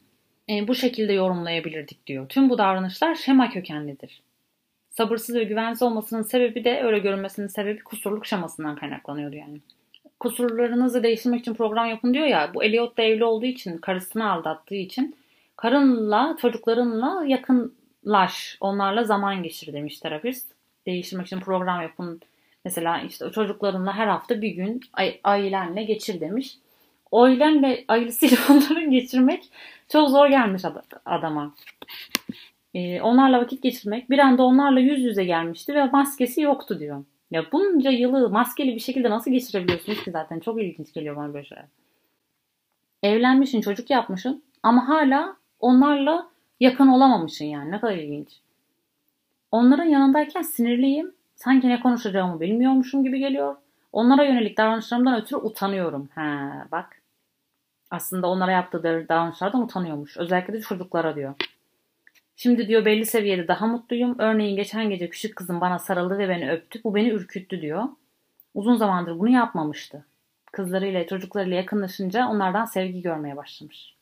e, 0.49 0.67
bu 0.67 0.75
şekilde 0.75 1.13
yorumlayabilirdik 1.13 2.07
diyor. 2.07 2.29
Tüm 2.29 2.49
bu 2.49 2.57
davranışlar 2.57 3.15
şema 3.15 3.49
kökenlidir. 3.49 4.21
Sabırsız 4.89 5.35
ve 5.35 5.43
güvensiz 5.43 5.81
olmasının 5.81 6.21
sebebi 6.21 6.63
de 6.63 6.81
öyle 6.83 6.99
görünmesinin 6.99 7.47
sebebi 7.47 7.83
kusurluk 7.83 8.25
şemasından 8.25 8.75
kaynaklanıyordu 8.75 9.35
yani. 9.35 9.59
Kusurlarınızı 10.19 11.03
değiştirmek 11.03 11.39
için 11.39 11.53
program 11.53 11.87
yapın 11.87 12.13
diyor 12.13 12.25
ya. 12.25 12.51
Bu 12.53 12.63
Elliot 12.63 12.97
da 12.97 13.01
evli 13.01 13.23
olduğu 13.23 13.45
için, 13.45 13.77
karısını 13.77 14.31
aldattığı 14.31 14.75
için 14.75 15.15
karınla, 15.55 16.37
çocuklarınla 16.41 17.25
yakınlaş, 17.25 18.57
onlarla 18.61 19.03
zaman 19.03 19.43
geçir 19.43 19.73
demiş 19.73 19.99
terapist. 19.99 20.47
Değiştirmek 20.85 21.27
için 21.27 21.39
program 21.39 21.81
yapın. 21.81 22.21
Mesela 22.65 23.01
işte 23.01 23.31
çocuklarınla 23.31 23.93
her 23.93 24.07
hafta 24.07 24.41
bir 24.41 24.49
gün 24.49 24.81
ailenle 25.23 25.83
geçir 25.83 26.19
demiş. 26.19 26.57
Ailenle, 27.11 27.85
ailesiyle 27.87 28.35
onların 28.49 28.91
geçirmek 28.91 29.49
çok 29.89 30.09
zor 30.09 30.27
gelmiş 30.27 30.63
adama. 31.05 31.55
Ee, 32.73 33.01
onlarla 33.01 33.41
vakit 33.41 33.63
geçirmek 33.63 34.09
bir 34.09 34.19
anda 34.19 34.43
onlarla 34.43 34.79
yüz 34.79 35.03
yüze 35.03 35.25
gelmişti 35.25 35.75
ve 35.75 35.85
maskesi 35.85 36.41
yoktu 36.41 36.79
diyor. 36.79 37.03
Ya 37.31 37.45
bunca 37.51 37.91
yılı 37.91 38.29
maskeli 38.29 38.75
bir 38.75 38.79
şekilde 38.79 39.09
nasıl 39.09 39.31
geçirebiliyorsunuz 39.31 40.03
ki 40.03 40.11
zaten 40.11 40.39
çok 40.39 40.61
ilginç 40.61 40.93
geliyor 40.93 41.15
bana 41.15 41.33
böyle 41.33 41.45
şeyler. 41.45 41.65
Evlenmişsin, 43.03 43.61
çocuk 43.61 43.89
yapmışsın 43.89 44.43
ama 44.63 44.87
hala 44.87 45.35
onlarla 45.59 46.29
yakın 46.59 46.87
olamamışsın 46.87 47.45
yani. 47.45 47.71
Ne 47.71 47.79
kadar 47.79 47.95
ilginç. 47.95 48.29
Onların 49.51 49.85
yanındayken 49.85 50.41
sinirliyim. 50.41 51.13
Sanki 51.39 51.69
ne 51.69 51.79
konuşacağımı 51.79 52.39
bilmiyormuşum 52.39 53.03
gibi 53.03 53.19
geliyor. 53.19 53.55
Onlara 53.91 54.23
yönelik 54.23 54.57
davranışlarımdan 54.57 55.21
ötürü 55.21 55.39
utanıyorum. 55.39 56.09
He 56.15 56.49
bak. 56.71 57.01
Aslında 57.91 58.27
onlara 58.27 58.51
yaptığı 58.51 58.83
davranışlardan 58.83 59.61
utanıyormuş. 59.61 60.17
Özellikle 60.17 60.53
de 60.53 60.61
çocuklara 60.61 61.15
diyor. 61.15 61.33
Şimdi 62.35 62.67
diyor 62.67 62.85
belli 62.85 63.05
seviyede 63.05 63.47
daha 63.47 63.67
mutluyum. 63.67 64.15
Örneğin 64.19 64.55
geçen 64.55 64.89
gece 64.89 65.09
küçük 65.09 65.35
kızım 65.35 65.61
bana 65.61 65.79
sarıldı 65.79 66.17
ve 66.17 66.29
beni 66.29 66.51
öptü. 66.51 66.83
Bu 66.83 66.95
beni 66.95 67.09
ürküttü 67.09 67.61
diyor. 67.61 67.83
Uzun 68.53 68.75
zamandır 68.75 69.19
bunu 69.19 69.29
yapmamıştı. 69.29 70.05
Kızlarıyla, 70.51 71.07
çocuklarıyla 71.07 71.57
yakınlaşınca 71.57 72.27
onlardan 72.27 72.65
sevgi 72.65 73.01
görmeye 73.01 73.37
başlamış. 73.37 73.95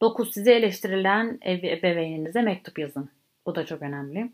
9. 0.00 0.34
Sizi 0.34 0.50
eleştirilen 0.50 1.38
ebeveyninize 1.46 2.42
mektup 2.42 2.78
yazın. 2.78 3.10
Bu 3.46 3.54
da 3.54 3.66
çok 3.66 3.82
önemli. 3.82 4.32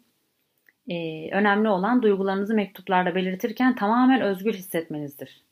Ee, 0.90 1.30
önemli 1.32 1.68
olan 1.68 2.02
duygularınızı 2.02 2.54
mektuplarda 2.54 3.14
belirtirken 3.14 3.74
tamamen 3.74 4.20
özgür 4.20 4.54
hissetmenizdir. 4.54 5.42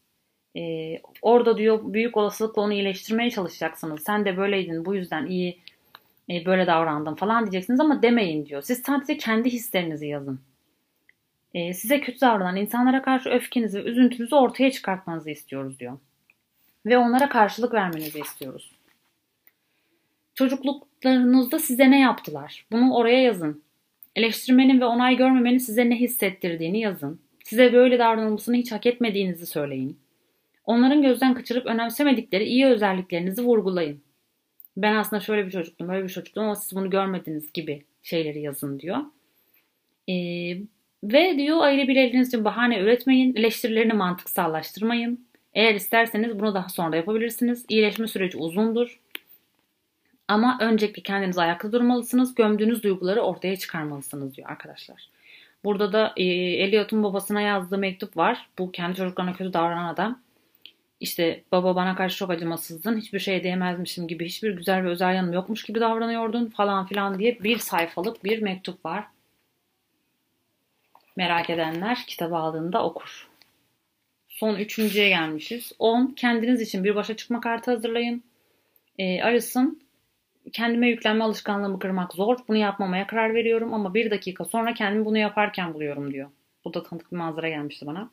Ee, 0.56 1.00
orada 1.22 1.58
diyor 1.58 1.80
büyük 1.84 2.16
olasılıkla 2.16 2.62
onu 2.62 2.72
iyileştirmeye 2.72 3.30
çalışacaksınız. 3.30 4.02
Sen 4.02 4.24
de 4.24 4.36
böyleydin 4.36 4.84
bu 4.84 4.94
yüzden 4.94 5.26
iyi 5.26 5.58
e, 6.30 6.44
böyle 6.46 6.66
davrandım 6.66 7.14
falan 7.14 7.42
diyeceksiniz 7.42 7.80
ama 7.80 8.02
demeyin 8.02 8.46
diyor. 8.46 8.62
Siz 8.62 8.82
sadece 8.82 9.16
kendi 9.16 9.50
hislerinizi 9.50 10.06
yazın. 10.06 10.40
E, 11.54 11.74
size 11.74 12.00
kötü 12.00 12.20
davranan 12.20 12.56
insanlara 12.56 13.02
karşı 13.02 13.30
öfkenizi 13.30 13.78
ve 13.78 13.90
üzüntünüzü 13.90 14.34
ortaya 14.34 14.70
çıkartmanızı 14.70 15.30
istiyoruz 15.30 15.78
diyor. 15.78 15.98
Ve 16.86 16.98
onlara 16.98 17.28
karşılık 17.28 17.74
vermenizi 17.74 18.20
istiyoruz. 18.20 18.72
Çocukluklarınızda 20.34 21.58
size 21.58 21.90
ne 21.90 22.00
yaptılar? 22.00 22.66
Bunu 22.72 22.94
oraya 22.94 23.22
yazın. 23.22 23.62
Eleştirmenin 24.16 24.80
ve 24.80 24.84
onay 24.84 25.16
görmemenin 25.16 25.58
size 25.58 25.90
ne 25.90 25.96
hissettirdiğini 25.96 26.80
yazın. 26.80 27.20
Size 27.44 27.72
böyle 27.72 27.98
davranılmasını 27.98 28.56
hiç 28.56 28.72
hak 28.72 28.86
etmediğinizi 28.86 29.46
söyleyin. 29.46 29.98
Onların 30.64 31.02
gözden 31.02 31.34
kaçırıp 31.34 31.66
önemsemedikleri 31.66 32.44
iyi 32.44 32.66
özelliklerinizi 32.66 33.42
vurgulayın. 33.42 34.02
Ben 34.76 34.94
aslında 34.96 35.20
şöyle 35.20 35.46
bir 35.46 35.50
çocuktum, 35.50 35.88
böyle 35.88 36.04
bir 36.04 36.08
çocuktum 36.08 36.44
ama 36.44 36.56
siz 36.56 36.76
bunu 36.76 36.90
görmediniz 36.90 37.52
gibi 37.52 37.84
şeyleri 38.02 38.40
yazın 38.40 38.80
diyor. 38.80 38.98
Ee, 40.08 40.58
ve 41.04 41.38
diyor 41.38 41.62
aile 41.62 41.88
bireyleriniz 41.88 42.28
için 42.28 42.44
bahane 42.44 42.80
üretmeyin, 42.80 43.36
eleştirilerini 43.36 43.92
mantıksallaştırmayın. 43.92 45.26
Eğer 45.54 45.74
isterseniz 45.74 46.40
bunu 46.40 46.54
daha 46.54 46.68
sonra 46.68 46.96
yapabilirsiniz. 46.96 47.66
İyileşme 47.68 48.06
süreci 48.06 48.38
uzundur. 48.38 49.00
Ama 50.32 50.58
öncelikle 50.60 51.02
kendiniz 51.02 51.38
ayakta 51.38 51.72
durmalısınız. 51.72 52.34
Gömdüğünüz 52.34 52.82
duyguları 52.82 53.20
ortaya 53.20 53.56
çıkarmalısınız 53.56 54.36
diyor 54.36 54.50
arkadaşlar. 54.50 55.08
Burada 55.64 55.92
da 55.92 56.12
e, 56.16 56.24
Elliot'un 56.24 57.02
babasına 57.02 57.40
yazdığı 57.40 57.78
mektup 57.78 58.16
var. 58.16 58.48
Bu 58.58 58.72
kendi 58.72 58.96
çocuklarına 58.96 59.32
kötü 59.32 59.52
davranan 59.52 59.94
adam 59.94 60.20
işte 61.00 61.42
baba 61.52 61.76
bana 61.76 61.96
karşı 61.96 62.16
çok 62.16 62.30
acımasızdın, 62.30 62.96
hiçbir 62.96 63.18
şeye 63.18 63.44
değmezmişim 63.44 64.08
gibi, 64.08 64.26
hiçbir 64.26 64.56
güzel 64.56 64.84
ve 64.84 64.88
özel 64.88 65.14
yanım 65.14 65.32
yokmuş 65.32 65.62
gibi 65.62 65.80
davranıyordun 65.80 66.46
falan 66.46 66.86
filan 66.86 67.18
diye 67.18 67.38
bir 67.42 67.58
sayfalık 67.58 68.24
bir 68.24 68.42
mektup 68.42 68.84
var. 68.84 69.04
Merak 71.16 71.50
edenler 71.50 72.04
kitabı 72.06 72.36
aldığında 72.36 72.84
okur. 72.84 73.28
Son 74.28 74.54
üçüncüye 74.54 75.08
gelmişiz. 75.08 75.72
10. 75.78 76.06
Kendiniz 76.06 76.60
için 76.60 76.84
bir 76.84 76.94
başa 76.94 77.16
çıkma 77.16 77.40
kartı 77.40 77.70
hazırlayın. 77.70 78.22
E, 78.98 79.22
Arıs'ın 79.22 79.82
kendime 80.52 80.88
yüklenme 80.88 81.24
alışkanlığımı 81.24 81.78
kırmak 81.78 82.12
zor. 82.12 82.36
Bunu 82.48 82.56
yapmamaya 82.56 83.06
karar 83.06 83.34
veriyorum 83.34 83.74
ama 83.74 83.94
bir 83.94 84.10
dakika 84.10 84.44
sonra 84.44 84.74
kendimi 84.74 85.04
bunu 85.04 85.18
yaparken 85.18 85.74
buluyorum 85.74 86.12
diyor. 86.12 86.30
Bu 86.64 86.74
da 86.74 86.82
tanıdık 86.82 87.12
bir 87.12 87.16
manzara 87.16 87.48
gelmişti 87.48 87.86
bana. 87.86 88.10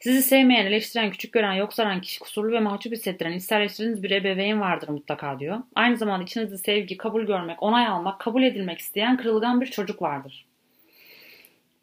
Sizi 0.00 0.22
sevmeyen, 0.22 0.66
eleştiren, 0.66 1.10
küçük 1.10 1.32
gören, 1.32 1.52
yok 1.52 1.72
saran 1.72 2.00
kişi 2.00 2.20
kusurlu 2.20 2.52
ve 2.52 2.60
mahcup 2.60 2.92
hissettiren, 2.92 3.32
isterleştirdiğiniz 3.32 4.02
bir 4.02 4.10
ebeveyn 4.10 4.60
vardır 4.60 4.88
mutlaka 4.88 5.38
diyor. 5.38 5.58
Aynı 5.74 5.96
zamanda 5.96 6.24
içinizde 6.24 6.58
sevgi, 6.58 6.96
kabul 6.96 7.22
görmek, 7.22 7.62
onay 7.62 7.86
almak, 7.86 8.20
kabul 8.20 8.42
edilmek 8.42 8.78
isteyen 8.78 9.16
kırılgan 9.16 9.60
bir 9.60 9.66
çocuk 9.66 10.02
vardır. 10.02 10.46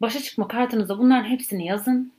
Başa 0.00 0.20
çıkma 0.20 0.48
kartınıza 0.48 0.98
bunların 0.98 1.24
hepsini 1.24 1.66
yazın. 1.66 2.12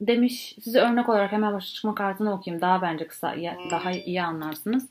Demiş. 0.00 0.56
Size 0.62 0.80
örnek 0.80 1.08
olarak 1.08 1.32
hemen 1.32 1.52
başa 1.52 1.74
çıkma 1.74 1.94
kartını 1.94 2.32
okuyayım. 2.34 2.60
Daha 2.60 2.82
bence 2.82 3.06
kısa, 3.06 3.36
daha 3.70 3.92
iyi 3.92 4.22
anlarsınız. 4.22 4.88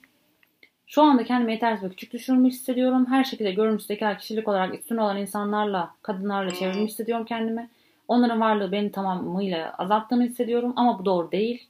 Şu 0.88 1.02
anda 1.02 1.24
kendimi 1.24 1.52
yetersiz 1.52 1.84
ve 1.84 1.90
küçük 1.90 2.14
düşürmüş 2.14 2.54
hissediyorum. 2.54 3.06
Her 3.10 3.24
şekilde 3.24 3.52
görünüşteki 3.52 4.06
kişilik 4.20 4.48
olarak 4.48 4.76
üstün 4.76 4.98
olan 4.98 5.18
insanlarla, 5.18 5.96
kadınlarla 6.02 6.52
çevrilmiş 6.52 6.92
hissediyorum 6.92 7.26
kendimi. 7.26 7.70
Onların 8.08 8.42
varlığı 8.42 8.72
beni 8.72 8.92
tamamıyla 8.92 9.74
azalttığını 9.78 10.24
hissediyorum 10.24 10.74
ama 10.76 11.00
bu 11.00 11.06
doğru 11.06 11.32
değil. 11.32 11.68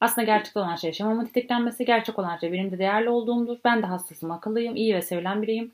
Aslında 0.00 0.24
gerçek 0.24 0.56
olan 0.56 0.76
şey 0.76 0.88
yaşamamın 0.88 1.24
tetiklenmesi, 1.24 1.84
gerçek 1.84 2.18
olan 2.18 2.36
şey 2.36 2.52
benim 2.52 2.70
de 2.70 2.78
değerli 2.78 3.08
olduğumdur. 3.08 3.58
Ben 3.64 3.82
de 3.82 3.86
hassasım, 3.86 4.30
akıllıyım, 4.30 4.76
iyi 4.76 4.94
ve 4.94 5.02
sevilen 5.02 5.42
biriyim. 5.42 5.72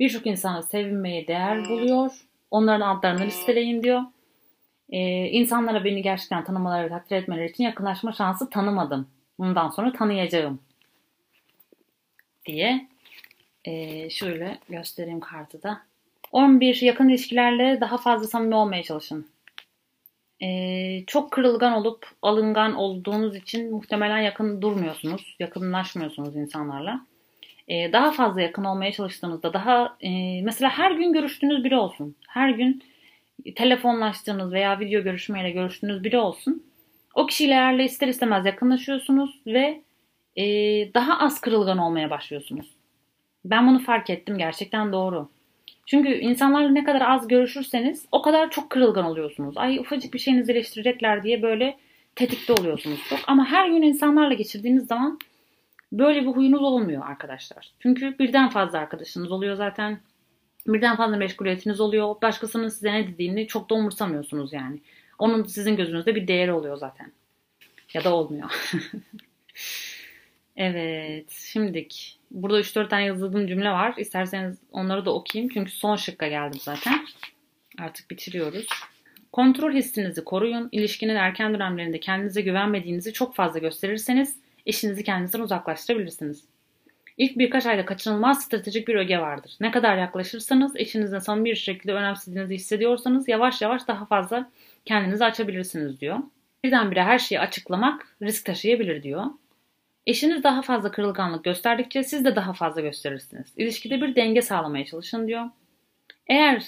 Birçok 0.00 0.26
insanı 0.26 0.62
sevinmeye 0.62 1.26
değer 1.26 1.68
buluyor. 1.68 2.26
Onların 2.50 2.96
adlarını 2.96 3.24
listeleyin 3.26 3.82
diyor. 3.82 4.02
Ee, 4.90 5.28
insanlara 5.28 5.84
beni 5.84 6.02
gerçekten 6.02 6.44
tanımaları 6.44 6.84
ve 6.84 6.88
takdir 6.88 7.16
etmeleri 7.16 7.50
için 7.50 7.64
yakınlaşma 7.64 8.12
şansı 8.12 8.50
tanımadım. 8.50 9.08
Bundan 9.38 9.70
sonra 9.70 9.92
tanıyacağım. 9.92 10.58
Diye 12.46 12.88
ee, 13.64 14.10
şöyle 14.10 14.58
göstereyim 14.68 15.20
kartı 15.20 15.62
da. 15.62 15.80
11 16.32 16.82
yakın 16.82 17.08
ilişkilerle 17.08 17.80
daha 17.80 17.98
fazla 17.98 18.26
samimi 18.26 18.54
olmaya 18.54 18.82
çalışın. 18.82 19.26
Ee, 20.42 21.04
çok 21.06 21.30
kırılgan 21.30 21.72
olup 21.72 22.06
alıngan 22.22 22.74
olduğunuz 22.74 23.36
için 23.36 23.70
muhtemelen 23.70 24.18
yakın 24.18 24.62
durmuyorsunuz, 24.62 25.36
yakınlaşmıyorsunuz 25.38 26.36
insanlarla. 26.36 27.06
Ee, 27.68 27.92
daha 27.92 28.12
fazla 28.12 28.40
yakın 28.40 28.64
olmaya 28.64 28.92
çalıştığınızda 28.92 29.52
daha 29.52 29.96
e, 30.00 30.42
mesela 30.42 30.70
her 30.70 30.90
gün 30.90 31.12
görüştüğünüz 31.12 31.64
biri 31.64 31.76
olsun. 31.76 32.16
Her 32.28 32.50
gün 32.50 32.82
telefonlaştığınız 33.56 34.52
veya 34.52 34.80
video 34.80 35.02
görüşmeyle 35.02 35.50
görüştüğünüz 35.50 36.04
biri 36.04 36.18
olsun. 36.18 36.62
O 37.14 37.26
kişilerle 37.26 37.84
ister 37.84 38.08
istemez 38.08 38.46
yakınlaşıyorsunuz 38.46 39.40
ve 39.46 39.80
e, 40.36 40.44
daha 40.94 41.18
az 41.18 41.40
kırılgan 41.40 41.78
olmaya 41.78 42.10
başlıyorsunuz. 42.10 42.70
Ben 43.44 43.68
bunu 43.68 43.78
fark 43.78 44.10
ettim 44.10 44.38
gerçekten 44.38 44.92
doğru. 44.92 45.28
Çünkü 45.86 46.08
insanlarla 46.08 46.68
ne 46.68 46.84
kadar 46.84 47.00
az 47.00 47.28
görüşürseniz 47.28 48.06
o 48.12 48.22
kadar 48.22 48.50
çok 48.50 48.70
kırılgan 48.70 49.04
oluyorsunuz. 49.04 49.56
Ay 49.56 49.78
ufacık 49.78 50.14
bir 50.14 50.18
şeyinizi 50.18 50.52
eleştirecekler 50.52 51.22
diye 51.22 51.42
böyle 51.42 51.78
tetikte 52.16 52.52
oluyorsunuz 52.52 53.00
çok. 53.08 53.18
Ama 53.26 53.46
her 53.46 53.68
gün 53.68 53.82
insanlarla 53.82 54.34
geçirdiğiniz 54.34 54.86
zaman 54.86 55.18
böyle 55.92 56.22
bir 56.22 56.26
huyunuz 56.26 56.62
olmuyor 56.62 57.02
arkadaşlar. 57.06 57.72
Çünkü 57.80 58.18
birden 58.18 58.48
fazla 58.48 58.78
arkadaşınız 58.78 59.32
oluyor 59.32 59.56
zaten. 59.56 60.00
Birden 60.66 60.96
fazla 60.96 61.16
meşguliyetiniz 61.16 61.80
oluyor. 61.80 62.14
Başkasının 62.22 62.68
size 62.68 62.92
ne 62.92 63.08
dediğini 63.08 63.46
çok 63.46 63.70
da 63.70 63.74
umursamıyorsunuz 63.74 64.52
yani. 64.52 64.80
Onun 65.18 65.44
sizin 65.44 65.76
gözünüzde 65.76 66.14
bir 66.14 66.28
değeri 66.28 66.52
oluyor 66.52 66.76
zaten. 66.76 67.12
Ya 67.94 68.04
da 68.04 68.14
olmuyor. 68.14 68.50
evet, 70.56 71.30
şimdik 71.30 72.18
Burada 72.34 72.60
3-4 72.60 72.88
tane 72.88 73.04
yazıldığım 73.04 73.46
cümle 73.46 73.70
var. 73.70 73.94
İsterseniz 73.98 74.58
onları 74.72 75.04
da 75.04 75.14
okuyayım. 75.14 75.50
Çünkü 75.54 75.70
son 75.70 75.96
şıkka 75.96 76.28
geldim 76.28 76.60
zaten. 76.62 77.06
Artık 77.78 78.10
bitiriyoruz. 78.10 78.66
Kontrol 79.32 79.72
hissinizi 79.72 80.24
koruyun. 80.24 80.68
İlişkinin 80.72 81.14
erken 81.14 81.54
dönemlerinde 81.54 82.00
kendinize 82.00 82.40
güvenmediğinizi 82.40 83.12
çok 83.12 83.34
fazla 83.34 83.58
gösterirseniz 83.58 84.36
eşinizi 84.66 85.04
kendinizden 85.04 85.40
uzaklaştırabilirsiniz. 85.40 86.44
İlk 87.18 87.38
birkaç 87.38 87.66
ayda 87.66 87.84
kaçınılmaz 87.84 88.44
stratejik 88.44 88.88
bir 88.88 88.94
öge 88.94 89.18
vardır. 89.18 89.56
Ne 89.60 89.70
kadar 89.70 89.96
yaklaşırsanız, 89.96 90.76
eşinizle 90.76 91.20
samimi 91.20 91.50
bir 91.50 91.56
şekilde 91.56 91.92
önemsediğinizi 91.92 92.54
hissediyorsanız 92.54 93.28
yavaş 93.28 93.62
yavaş 93.62 93.88
daha 93.88 94.06
fazla 94.06 94.50
kendinizi 94.84 95.24
açabilirsiniz 95.24 96.00
diyor. 96.00 96.18
Birdenbire 96.64 97.02
her 97.02 97.18
şeyi 97.18 97.40
açıklamak 97.40 98.16
risk 98.22 98.44
taşıyabilir 98.44 99.02
diyor. 99.02 99.24
Eşiniz 100.06 100.42
daha 100.42 100.62
fazla 100.62 100.90
kırılganlık 100.90 101.44
gösterdikçe 101.44 102.02
siz 102.02 102.24
de 102.24 102.36
daha 102.36 102.52
fazla 102.52 102.80
gösterirsiniz. 102.80 103.52
İlişkide 103.56 104.00
bir 104.00 104.16
denge 104.16 104.42
sağlamaya 104.42 104.84
çalışın 104.84 105.28
diyor. 105.28 105.44
Eğer 106.26 106.64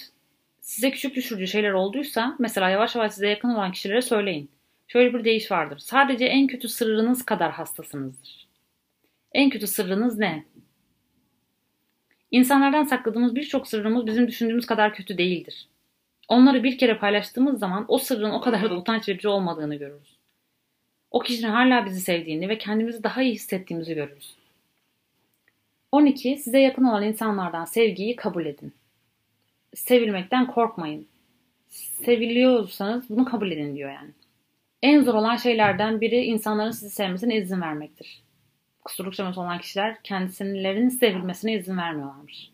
size 0.61 0.91
küçük 0.91 1.15
düşürücü 1.15 1.47
şeyler 1.47 1.71
olduysa 1.71 2.35
mesela 2.39 2.69
yavaş 2.69 2.95
yavaş 2.95 3.13
size 3.13 3.27
yakın 3.27 3.49
olan 3.49 3.71
kişilere 3.71 4.01
söyleyin. 4.01 4.51
Şöyle 4.87 5.13
bir 5.13 5.23
deyiş 5.23 5.51
vardır. 5.51 5.77
Sadece 5.77 6.25
en 6.25 6.47
kötü 6.47 6.69
sırrınız 6.69 7.25
kadar 7.25 7.51
hastasınızdır. 7.51 8.47
En 9.33 9.49
kötü 9.49 9.67
sırrınız 9.67 10.17
ne? 10.17 10.45
İnsanlardan 12.31 12.83
sakladığımız 12.83 13.35
birçok 13.35 13.67
sırrımız 13.67 14.07
bizim 14.07 14.27
düşündüğümüz 14.27 14.65
kadar 14.65 14.93
kötü 14.93 15.17
değildir. 15.17 15.67
Onları 16.27 16.63
bir 16.63 16.77
kere 16.77 16.97
paylaştığımız 16.97 17.59
zaman 17.59 17.85
o 17.87 17.97
sırrın 17.97 18.31
o 18.31 18.41
kadar 18.41 18.69
da 18.69 18.75
utanç 18.75 19.09
verici 19.09 19.27
olmadığını 19.27 19.75
görürüz. 19.75 20.16
O 21.17 21.19
kişinin 21.19 21.51
hala 21.51 21.85
bizi 21.85 22.01
sevdiğini 22.01 22.49
ve 22.49 22.57
kendimizi 22.57 23.03
daha 23.03 23.21
iyi 23.21 23.33
hissettiğimizi 23.33 23.95
görürüz. 23.95 24.35
12. 25.91 26.37
Size 26.37 26.59
yakın 26.59 26.83
olan 26.83 27.03
insanlardan 27.03 27.65
sevgiyi 27.65 28.15
kabul 28.15 28.45
edin. 28.45 28.73
Sevilmekten 29.73 30.47
korkmayın. 30.47 31.07
Seviliyorsanız 31.67 33.09
bunu 33.09 33.25
kabul 33.25 33.51
edin 33.51 33.75
diyor 33.75 33.91
yani. 33.91 34.09
En 34.81 35.03
zor 35.03 35.13
olan 35.13 35.35
şeylerden 35.35 36.01
biri 36.01 36.23
insanların 36.23 36.71
sizi 36.71 36.89
sevmesine 36.89 37.35
izin 37.35 37.61
vermektir. 37.61 38.21
Kusurluk 38.83 39.15
şeması 39.15 39.41
olan 39.41 39.59
kişiler 39.59 40.03
kendilerinin 40.03 40.89
sevilmesine 40.89 41.53
izin 41.53 41.77
vermiyorlarmış. 41.77 42.51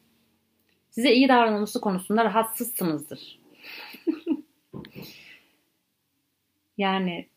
Size 0.90 1.14
iyi 1.14 1.30
davranılması 1.30 1.82
konusunda 1.82 2.26
rahatsızsınızdır. 2.26 3.40
yani 6.78 7.33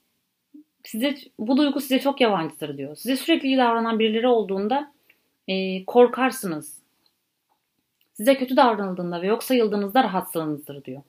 size 0.86 1.14
bu 1.38 1.56
duygu 1.56 1.80
size 1.80 1.98
çok 2.00 2.20
yabancıdır 2.20 2.78
diyor. 2.78 2.96
Size 2.96 3.16
sürekli 3.16 3.46
iyi 3.46 3.58
davranan 3.58 3.98
birileri 3.98 4.26
olduğunda 4.26 4.92
e, 5.48 5.84
korkarsınız. 5.84 6.82
Size 8.12 8.36
kötü 8.36 8.56
davranıldığında 8.56 9.22
ve 9.22 9.26
yok 9.26 9.42
sayıldığınızda 9.42 10.04
rahatsızsınızdır 10.04 10.84
diyor. 10.84 11.02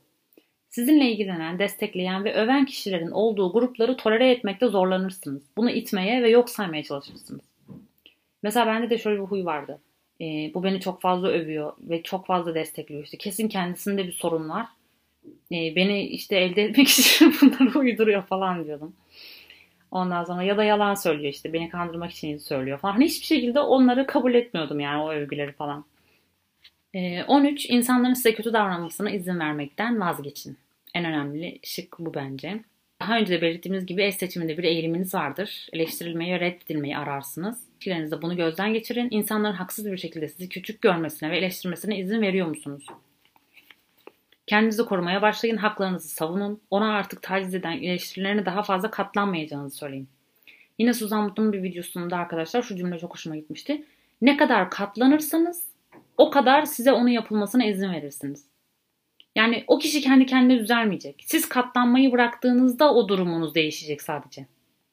Sizinle 0.70 1.12
ilgilenen, 1.12 1.60
destekleyen 1.60 2.24
ve 2.24 2.34
öven 2.34 2.66
kişilerin 2.66 3.12
olduğu 3.12 3.54
grupları 3.54 3.98
tolere 3.98 4.32
etmekte 4.32 4.68
zorlanırsınız. 4.68 5.44
Bunu 5.58 5.70
itmeye 5.70 6.24
ve 6.24 6.30
yok 6.30 6.50
saymaya 6.50 6.84
çalışırsınız. 6.84 7.42
Mesela 8.44 8.68
bende 8.68 8.90
de 8.90 8.98
şöyle 8.98 9.22
bir 9.22 9.26
huy 9.26 9.46
vardı. 9.46 9.80
E, 10.22 10.26
bu 10.54 10.64
beni 10.64 10.80
çok 10.80 11.02
fazla 11.02 11.28
övüyor 11.28 11.74
ve 11.80 12.04
çok 12.04 12.26
fazla 12.26 12.56
destekliyor. 12.56 13.04
İşte 13.04 13.18
kesin 13.18 13.48
kendisinde 13.48 14.08
bir 14.08 14.12
sorun 14.12 14.50
var. 14.50 14.66
E, 15.52 15.76
beni 15.76 16.08
işte 16.08 16.38
elde 16.38 16.64
etmek 16.64 16.88
için 17.00 17.36
bunları 17.42 17.80
uyduruyor 17.80 18.24
falan 18.24 18.66
diyordum. 18.66 18.94
Ondan 19.92 20.24
sonra 20.24 20.44
ya 20.44 20.58
da 20.58 20.64
yalan 20.64 20.94
söylüyor 20.94 21.34
işte 21.34 21.54
beni 21.54 21.70
kandırmak 21.70 22.12
için 22.12 22.38
söylüyor 22.38 22.80
falan. 22.80 22.94
Hani 22.94 23.06
hiçbir 23.06 23.26
şekilde 23.26 23.60
onları 23.60 24.08
kabul 24.08 24.34
etmiyordum 24.34 24.80
yani 24.80 25.04
o 25.04 25.12
övgüleri 25.12 25.52
falan. 25.52 25.86
E, 26.94 27.24
13. 27.24 27.66
insanların 27.70 28.14
size 28.14 28.34
kötü 28.34 28.54
davranmasına 28.54 29.12
izin 29.12 29.40
vermekten 29.40 30.00
vazgeçin. 30.00 30.58
En 30.96 31.06
önemli 31.06 31.60
şık 31.64 32.00
bu 32.00 32.14
bence. 32.14 32.64
Daha 33.02 33.18
önce 33.18 33.34
de 33.34 33.42
belirttiğimiz 33.42 33.86
gibi 33.86 34.04
eş 34.04 34.16
seçiminde 34.16 34.58
bir 34.58 34.64
eğiliminiz 34.64 35.14
vardır. 35.14 35.68
Eleştirilmeyi 35.74 36.34
ve 36.34 36.40
reddedilmeyi 36.40 36.98
ararsınız. 36.98 37.68
İlişkilerinizde 37.72 38.22
bunu 38.22 38.36
gözden 38.36 38.74
geçirin. 38.74 39.08
İnsanların 39.12 39.56
haksız 39.56 39.92
bir 39.92 39.98
şekilde 39.98 40.28
sizi 40.28 40.50
küçük 40.50 40.82
görmesine 40.82 41.32
ve 41.32 41.38
eleştirmesine 41.38 42.00
izin 42.00 42.22
veriyor 42.22 42.48
musunuz? 42.48 42.86
Kendinizi 44.48 44.86
korumaya 44.86 45.22
başlayın, 45.22 45.58
haklarınızı 45.58 46.08
savunun. 46.08 46.62
Ona 46.72 46.94
artık 46.94 47.22
taciz 47.22 47.56
eden 47.56 47.72
eleştirilerine 47.72 48.46
daha 48.46 48.64
fazla 48.64 48.92
katlanmayacağınızı 48.92 49.78
söyleyin. 49.78 50.08
Yine 50.80 50.94
Suzan 50.94 51.24
Mutlu'nun 51.24 51.54
bir 51.54 51.64
videosunda 51.64 52.18
arkadaşlar 52.18 52.62
şu 52.62 52.76
cümle 52.76 53.00
çok 53.00 53.14
hoşuma 53.14 53.36
gitmişti. 53.36 53.84
Ne 54.22 54.38
kadar 54.38 54.70
katlanırsanız 54.70 55.64
o 56.18 56.30
kadar 56.30 56.66
size 56.66 56.92
onun 56.92 57.08
yapılmasına 57.08 57.66
izin 57.66 57.92
verirsiniz. 57.92 58.46
Yani 59.36 59.64
o 59.68 59.80
kişi 59.80 60.02
kendi 60.02 60.26
kendine 60.26 60.60
düzelmeyecek. 60.60 61.24
Siz 61.26 61.50
katlanmayı 61.50 62.12
bıraktığınızda 62.12 62.94
o 62.94 63.08
durumunuz 63.08 63.56
değişecek 63.56 64.02
sadece. 64.02 64.46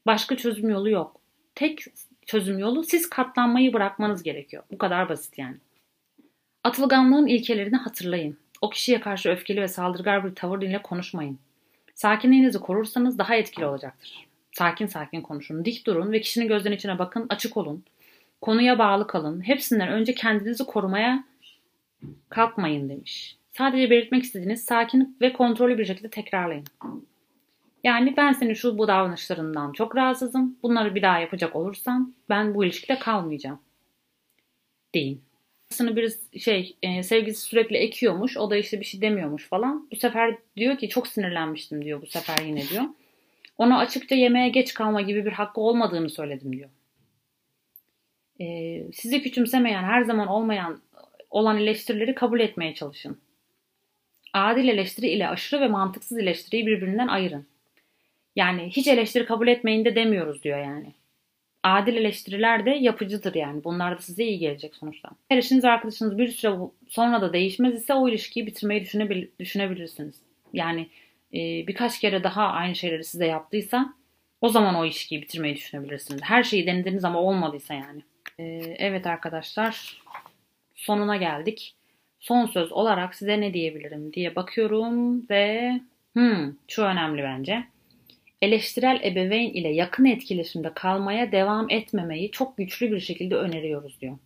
Başka 0.06 0.36
çözüm 0.36 0.68
yolu 0.70 0.90
yok. 0.90 1.20
Tek 1.54 1.84
çözüm 2.26 2.58
yolu 2.58 2.84
siz 2.84 3.10
katlanmayı 3.10 3.72
bırakmanız 3.72 4.22
gerekiyor. 4.22 4.62
Bu 4.70 4.78
kadar 4.78 5.08
basit 5.08 5.38
yani. 5.38 5.56
Atılganlığın 6.64 7.26
ilkelerini 7.26 7.76
hatırlayın. 7.76 8.43
O 8.64 8.70
kişiye 8.70 9.00
karşı 9.00 9.30
öfkeli 9.30 9.60
ve 9.60 9.68
saldırgar 9.68 10.24
bir 10.24 10.34
tavır 10.34 10.62
ile 10.62 10.82
konuşmayın. 10.82 11.38
Sakinliğinizi 11.94 12.58
korursanız 12.58 13.18
daha 13.18 13.34
etkili 13.34 13.66
olacaktır. 13.66 14.26
Sakin 14.52 14.86
sakin 14.86 15.20
konuşun, 15.20 15.64
dik 15.64 15.86
durun 15.86 16.12
ve 16.12 16.20
kişinin 16.20 16.48
gözlerinin 16.48 16.76
içine 16.76 16.98
bakın, 16.98 17.26
açık 17.28 17.56
olun. 17.56 17.84
Konuya 18.40 18.78
bağlı 18.78 19.06
kalın. 19.06 19.40
Hepsinden 19.40 19.88
önce 19.88 20.14
kendinizi 20.14 20.64
korumaya 20.64 21.24
kalkmayın 22.28 22.88
demiş. 22.88 23.36
Sadece 23.52 23.90
belirtmek 23.90 24.22
istediğiniz 24.22 24.64
sakin 24.64 25.16
ve 25.20 25.32
kontrollü 25.32 25.78
bir 25.78 25.84
şekilde 25.84 26.10
tekrarlayın. 26.10 26.64
Yani 27.82 28.16
ben 28.16 28.32
senin 28.32 28.54
şu 28.54 28.78
bu 28.78 28.88
davranışlarından 28.88 29.72
çok 29.72 29.96
rahatsızım. 29.96 30.56
Bunları 30.62 30.94
bir 30.94 31.02
daha 31.02 31.18
yapacak 31.18 31.56
olursan 31.56 32.14
ben 32.28 32.54
bu 32.54 32.64
ilişkide 32.64 32.98
kalmayacağım. 32.98 33.58
Deyin. 34.94 35.22
Aslında 35.74 35.96
bir 35.96 36.12
şey 36.40 36.76
e, 36.82 37.02
sevgisi 37.02 37.40
sürekli 37.40 37.76
ekiyormuş. 37.76 38.36
O 38.36 38.50
da 38.50 38.56
işte 38.56 38.80
bir 38.80 38.84
şey 38.84 39.00
demiyormuş 39.00 39.48
falan. 39.48 39.88
Bu 39.92 39.96
sefer 39.96 40.36
diyor 40.56 40.78
ki 40.78 40.88
çok 40.88 41.08
sinirlenmiştim 41.08 41.84
diyor 41.84 42.02
bu 42.02 42.06
sefer 42.06 42.42
yine 42.42 42.68
diyor. 42.68 42.84
Ona 43.58 43.78
açıkça 43.78 44.14
yemeğe 44.14 44.48
geç 44.48 44.74
kalma 44.74 45.00
gibi 45.00 45.24
bir 45.24 45.32
hakkı 45.32 45.60
olmadığını 45.60 46.10
söyledim 46.10 46.52
diyor. 46.52 46.70
E, 48.40 48.46
sizi 48.92 49.22
küçümsemeyen, 49.22 49.82
her 49.82 50.02
zaman 50.02 50.26
olmayan 50.26 50.80
olan 51.30 51.58
eleştirileri 51.58 52.14
kabul 52.14 52.40
etmeye 52.40 52.74
çalışın. 52.74 53.18
Adil 54.32 54.68
eleştiri 54.68 55.08
ile 55.08 55.28
aşırı 55.28 55.60
ve 55.60 55.68
mantıksız 55.68 56.18
eleştiriyi 56.18 56.66
birbirinden 56.66 57.08
ayırın. 57.08 57.46
Yani 58.36 58.62
hiç 58.62 58.88
eleştiri 58.88 59.26
kabul 59.26 59.48
etmeyin 59.48 59.84
de 59.84 59.94
demiyoruz 59.94 60.42
diyor 60.42 60.58
yani. 60.58 60.94
Adil 61.64 61.96
eleştiriler 61.96 62.66
de 62.66 62.70
yapıcıdır 62.70 63.34
yani. 63.34 63.64
Bunlar 63.64 63.98
da 63.98 64.02
size 64.02 64.24
iyi 64.24 64.38
gelecek 64.38 64.76
sonuçta. 64.76 65.10
Eğer 65.30 65.38
eşiniz 65.38 65.64
arkadaşınız 65.64 66.18
bir 66.18 66.28
süre 66.28 66.56
sonra 66.88 67.20
da 67.20 67.32
değişmez 67.32 67.74
ise 67.74 67.94
o 67.94 68.08
ilişkiyi 68.08 68.46
bitirmeyi 68.46 68.80
düşünebil 68.80 69.26
düşünebilirsiniz. 69.40 70.22
Yani 70.52 70.88
e, 71.34 71.66
birkaç 71.66 72.00
kere 72.00 72.24
daha 72.24 72.46
aynı 72.46 72.74
şeyleri 72.74 73.04
size 73.04 73.26
yaptıysa 73.26 73.94
o 74.40 74.48
zaman 74.48 74.74
o 74.74 74.84
ilişkiyi 74.84 75.22
bitirmeyi 75.22 75.56
düşünebilirsiniz. 75.56 76.22
Her 76.22 76.42
şeyi 76.42 76.66
denediniz 76.66 77.04
ama 77.04 77.20
olmadıysa 77.20 77.74
yani. 77.74 78.02
E, 78.38 78.44
evet 78.78 79.06
arkadaşlar 79.06 80.02
sonuna 80.74 81.16
geldik. 81.16 81.74
Son 82.20 82.46
söz 82.46 82.72
olarak 82.72 83.14
size 83.14 83.40
ne 83.40 83.54
diyebilirim 83.54 84.12
diye 84.12 84.36
bakıyorum 84.36 85.28
ve 85.30 85.72
hmm, 86.14 86.52
şu 86.68 86.82
önemli 86.82 87.22
bence 87.22 87.64
eleştirel 88.42 89.00
ebeveyn 89.04 89.50
ile 89.50 89.68
yakın 89.68 90.04
etkileşimde 90.04 90.74
kalmaya 90.74 91.32
devam 91.32 91.70
etmemeyi 91.70 92.30
çok 92.30 92.56
güçlü 92.56 92.92
bir 92.92 93.00
şekilde 93.00 93.36
öneriyoruz 93.36 94.00
diyor. 94.00 94.18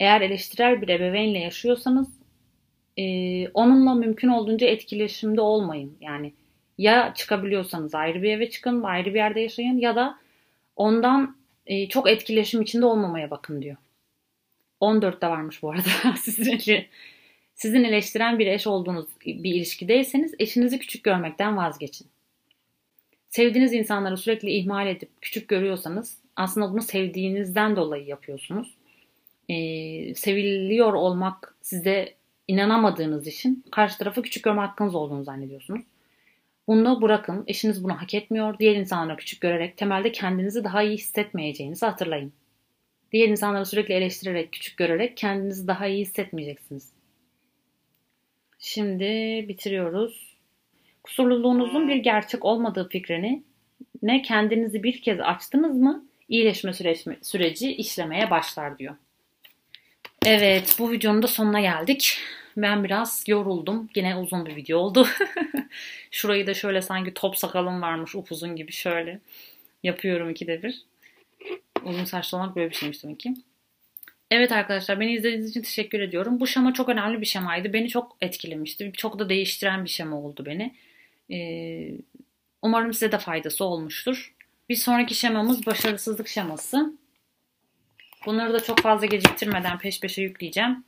Eğer 0.00 0.20
eleştirel 0.20 0.82
bir 0.82 0.88
ebeveynle 0.88 1.38
yaşıyorsanız 1.38 2.18
e, 2.98 3.04
onunla 3.48 3.94
mümkün 3.94 4.28
olduğunca 4.28 4.66
etkileşimde 4.66 5.40
olmayın. 5.40 5.96
Yani 6.00 6.32
ya 6.78 7.14
çıkabiliyorsanız 7.16 7.94
ayrı 7.94 8.22
bir 8.22 8.30
eve 8.30 8.50
çıkın, 8.50 8.82
ayrı 8.82 9.10
bir 9.10 9.18
yerde 9.18 9.40
yaşayın 9.40 9.78
ya 9.78 9.96
da 9.96 10.18
ondan 10.76 11.36
e, 11.66 11.88
çok 11.88 12.08
etkileşim 12.10 12.62
içinde 12.62 12.86
olmamaya 12.86 13.30
bakın 13.30 13.62
diyor. 13.62 13.76
14'te 14.80 15.28
varmış 15.28 15.62
bu 15.62 15.70
arada. 15.70 16.16
sizin, 16.16 16.86
sizin 17.54 17.84
eleştiren 17.84 18.38
bir 18.38 18.46
eş 18.46 18.66
olduğunuz 18.66 19.06
bir 19.26 19.54
ilişkideyseniz 19.54 20.34
eşinizi 20.38 20.78
küçük 20.78 21.04
görmekten 21.04 21.56
vazgeçin 21.56 22.06
sevdiğiniz 23.28 23.72
insanları 23.72 24.16
sürekli 24.16 24.50
ihmal 24.50 24.86
edip 24.86 25.10
küçük 25.20 25.48
görüyorsanız 25.48 26.18
aslında 26.36 26.72
bunu 26.72 26.82
sevdiğinizden 26.82 27.76
dolayı 27.76 28.06
yapıyorsunuz. 28.06 28.74
Ee, 29.48 30.14
seviliyor 30.14 30.92
olmak 30.92 31.56
size 31.62 32.14
inanamadığınız 32.48 33.26
için 33.26 33.64
karşı 33.70 33.98
tarafı 33.98 34.22
küçük 34.22 34.44
görme 34.44 34.60
hakkınız 34.60 34.94
olduğunu 34.94 35.24
zannediyorsunuz. 35.24 35.82
Bunu 36.66 37.02
bırakın. 37.02 37.44
Eşiniz 37.46 37.84
bunu 37.84 37.92
hak 37.92 38.14
etmiyor. 38.14 38.58
Diğer 38.58 38.76
insanları 38.76 39.16
küçük 39.16 39.40
görerek 39.40 39.76
temelde 39.76 40.12
kendinizi 40.12 40.64
daha 40.64 40.82
iyi 40.82 40.94
hissetmeyeceğinizi 40.94 41.86
hatırlayın. 41.86 42.32
Diğer 43.12 43.28
insanları 43.28 43.66
sürekli 43.66 43.94
eleştirerek, 43.94 44.52
küçük 44.52 44.76
görerek 44.76 45.16
kendinizi 45.16 45.66
daha 45.66 45.86
iyi 45.86 46.00
hissetmeyeceksiniz. 46.00 46.92
Şimdi 48.58 49.04
bitiriyoruz 49.48 50.27
kusurluluğunuzun 51.08 51.88
bir 51.88 51.96
gerçek 51.96 52.44
olmadığı 52.44 52.88
fikrini 52.88 53.42
ne 54.02 54.22
kendinizi 54.22 54.82
bir 54.82 55.02
kez 55.02 55.20
açtınız 55.20 55.76
mı 55.76 56.04
iyileşme 56.28 56.72
süreci, 56.72 57.16
süreci 57.22 57.72
işlemeye 57.72 58.30
başlar 58.30 58.78
diyor. 58.78 58.94
Evet 60.26 60.76
bu 60.78 60.90
videonun 60.90 61.22
da 61.22 61.26
sonuna 61.26 61.60
geldik. 61.60 62.18
Ben 62.56 62.84
biraz 62.84 63.24
yoruldum. 63.26 63.90
Yine 63.94 64.16
uzun 64.16 64.46
bir 64.46 64.56
video 64.56 64.78
oldu. 64.78 65.06
Şurayı 66.10 66.46
da 66.46 66.54
şöyle 66.54 66.82
sanki 66.82 67.14
top 67.14 67.36
sakalım 67.36 67.82
varmış 67.82 68.14
upuzun 68.14 68.56
gibi 68.56 68.72
şöyle 68.72 69.20
yapıyorum 69.82 70.30
ikide 70.30 70.62
bir. 70.62 70.82
Uzun 71.84 72.04
saçlı 72.04 72.38
olmak 72.38 72.56
böyle 72.56 72.70
bir 72.70 72.74
şeymiş 72.74 73.02
demek 73.02 73.20
ki. 73.20 73.34
Evet 74.30 74.52
arkadaşlar 74.52 75.00
beni 75.00 75.12
izlediğiniz 75.12 75.50
için 75.50 75.62
teşekkür 75.62 76.00
ediyorum. 76.00 76.40
Bu 76.40 76.46
şema 76.46 76.74
çok 76.74 76.88
önemli 76.88 77.20
bir 77.20 77.26
şemaydı. 77.26 77.72
Beni 77.72 77.88
çok 77.88 78.16
etkilemişti. 78.20 78.92
Çok 78.96 79.18
da 79.18 79.28
değiştiren 79.28 79.84
bir 79.84 79.90
şema 79.90 80.16
oldu 80.16 80.46
beni. 80.46 80.74
Ee, 81.32 81.90
umarım 82.62 82.92
size 82.92 83.12
de 83.12 83.18
faydası 83.18 83.64
olmuştur. 83.64 84.34
Bir 84.68 84.76
sonraki 84.76 85.14
şemamız 85.14 85.66
başarısızlık 85.66 86.28
şeması. 86.28 86.92
Bunları 88.26 88.52
da 88.52 88.62
çok 88.62 88.78
fazla 88.78 89.06
geciktirmeden 89.06 89.78
peş 89.78 90.00
peşe 90.00 90.22
yükleyeceğim. 90.22 90.84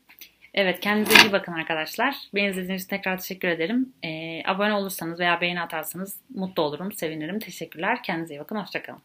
Evet 0.55 0.81
kendinize 0.81 1.27
iyi 1.27 1.33
bakın 1.33 1.53
arkadaşlar. 1.53 2.17
Beni 2.35 2.49
izlediğiniz 2.51 2.83
için 2.83 2.91
tekrar 2.97 3.19
teşekkür 3.19 3.49
ederim. 3.49 3.93
Ee, 4.05 4.43
abone 4.47 4.73
olursanız 4.73 5.21
veya 5.21 5.41
beğeni 5.41 5.61
atarsanız 5.61 6.17
mutlu 6.35 6.63
olurum, 6.63 6.93
sevinirim. 6.93 7.39
Teşekkürler. 7.39 8.03
Kendinize 8.03 8.35
iyi 8.35 8.41
bakın. 8.41 8.57
Hoşçakalın. 8.57 9.03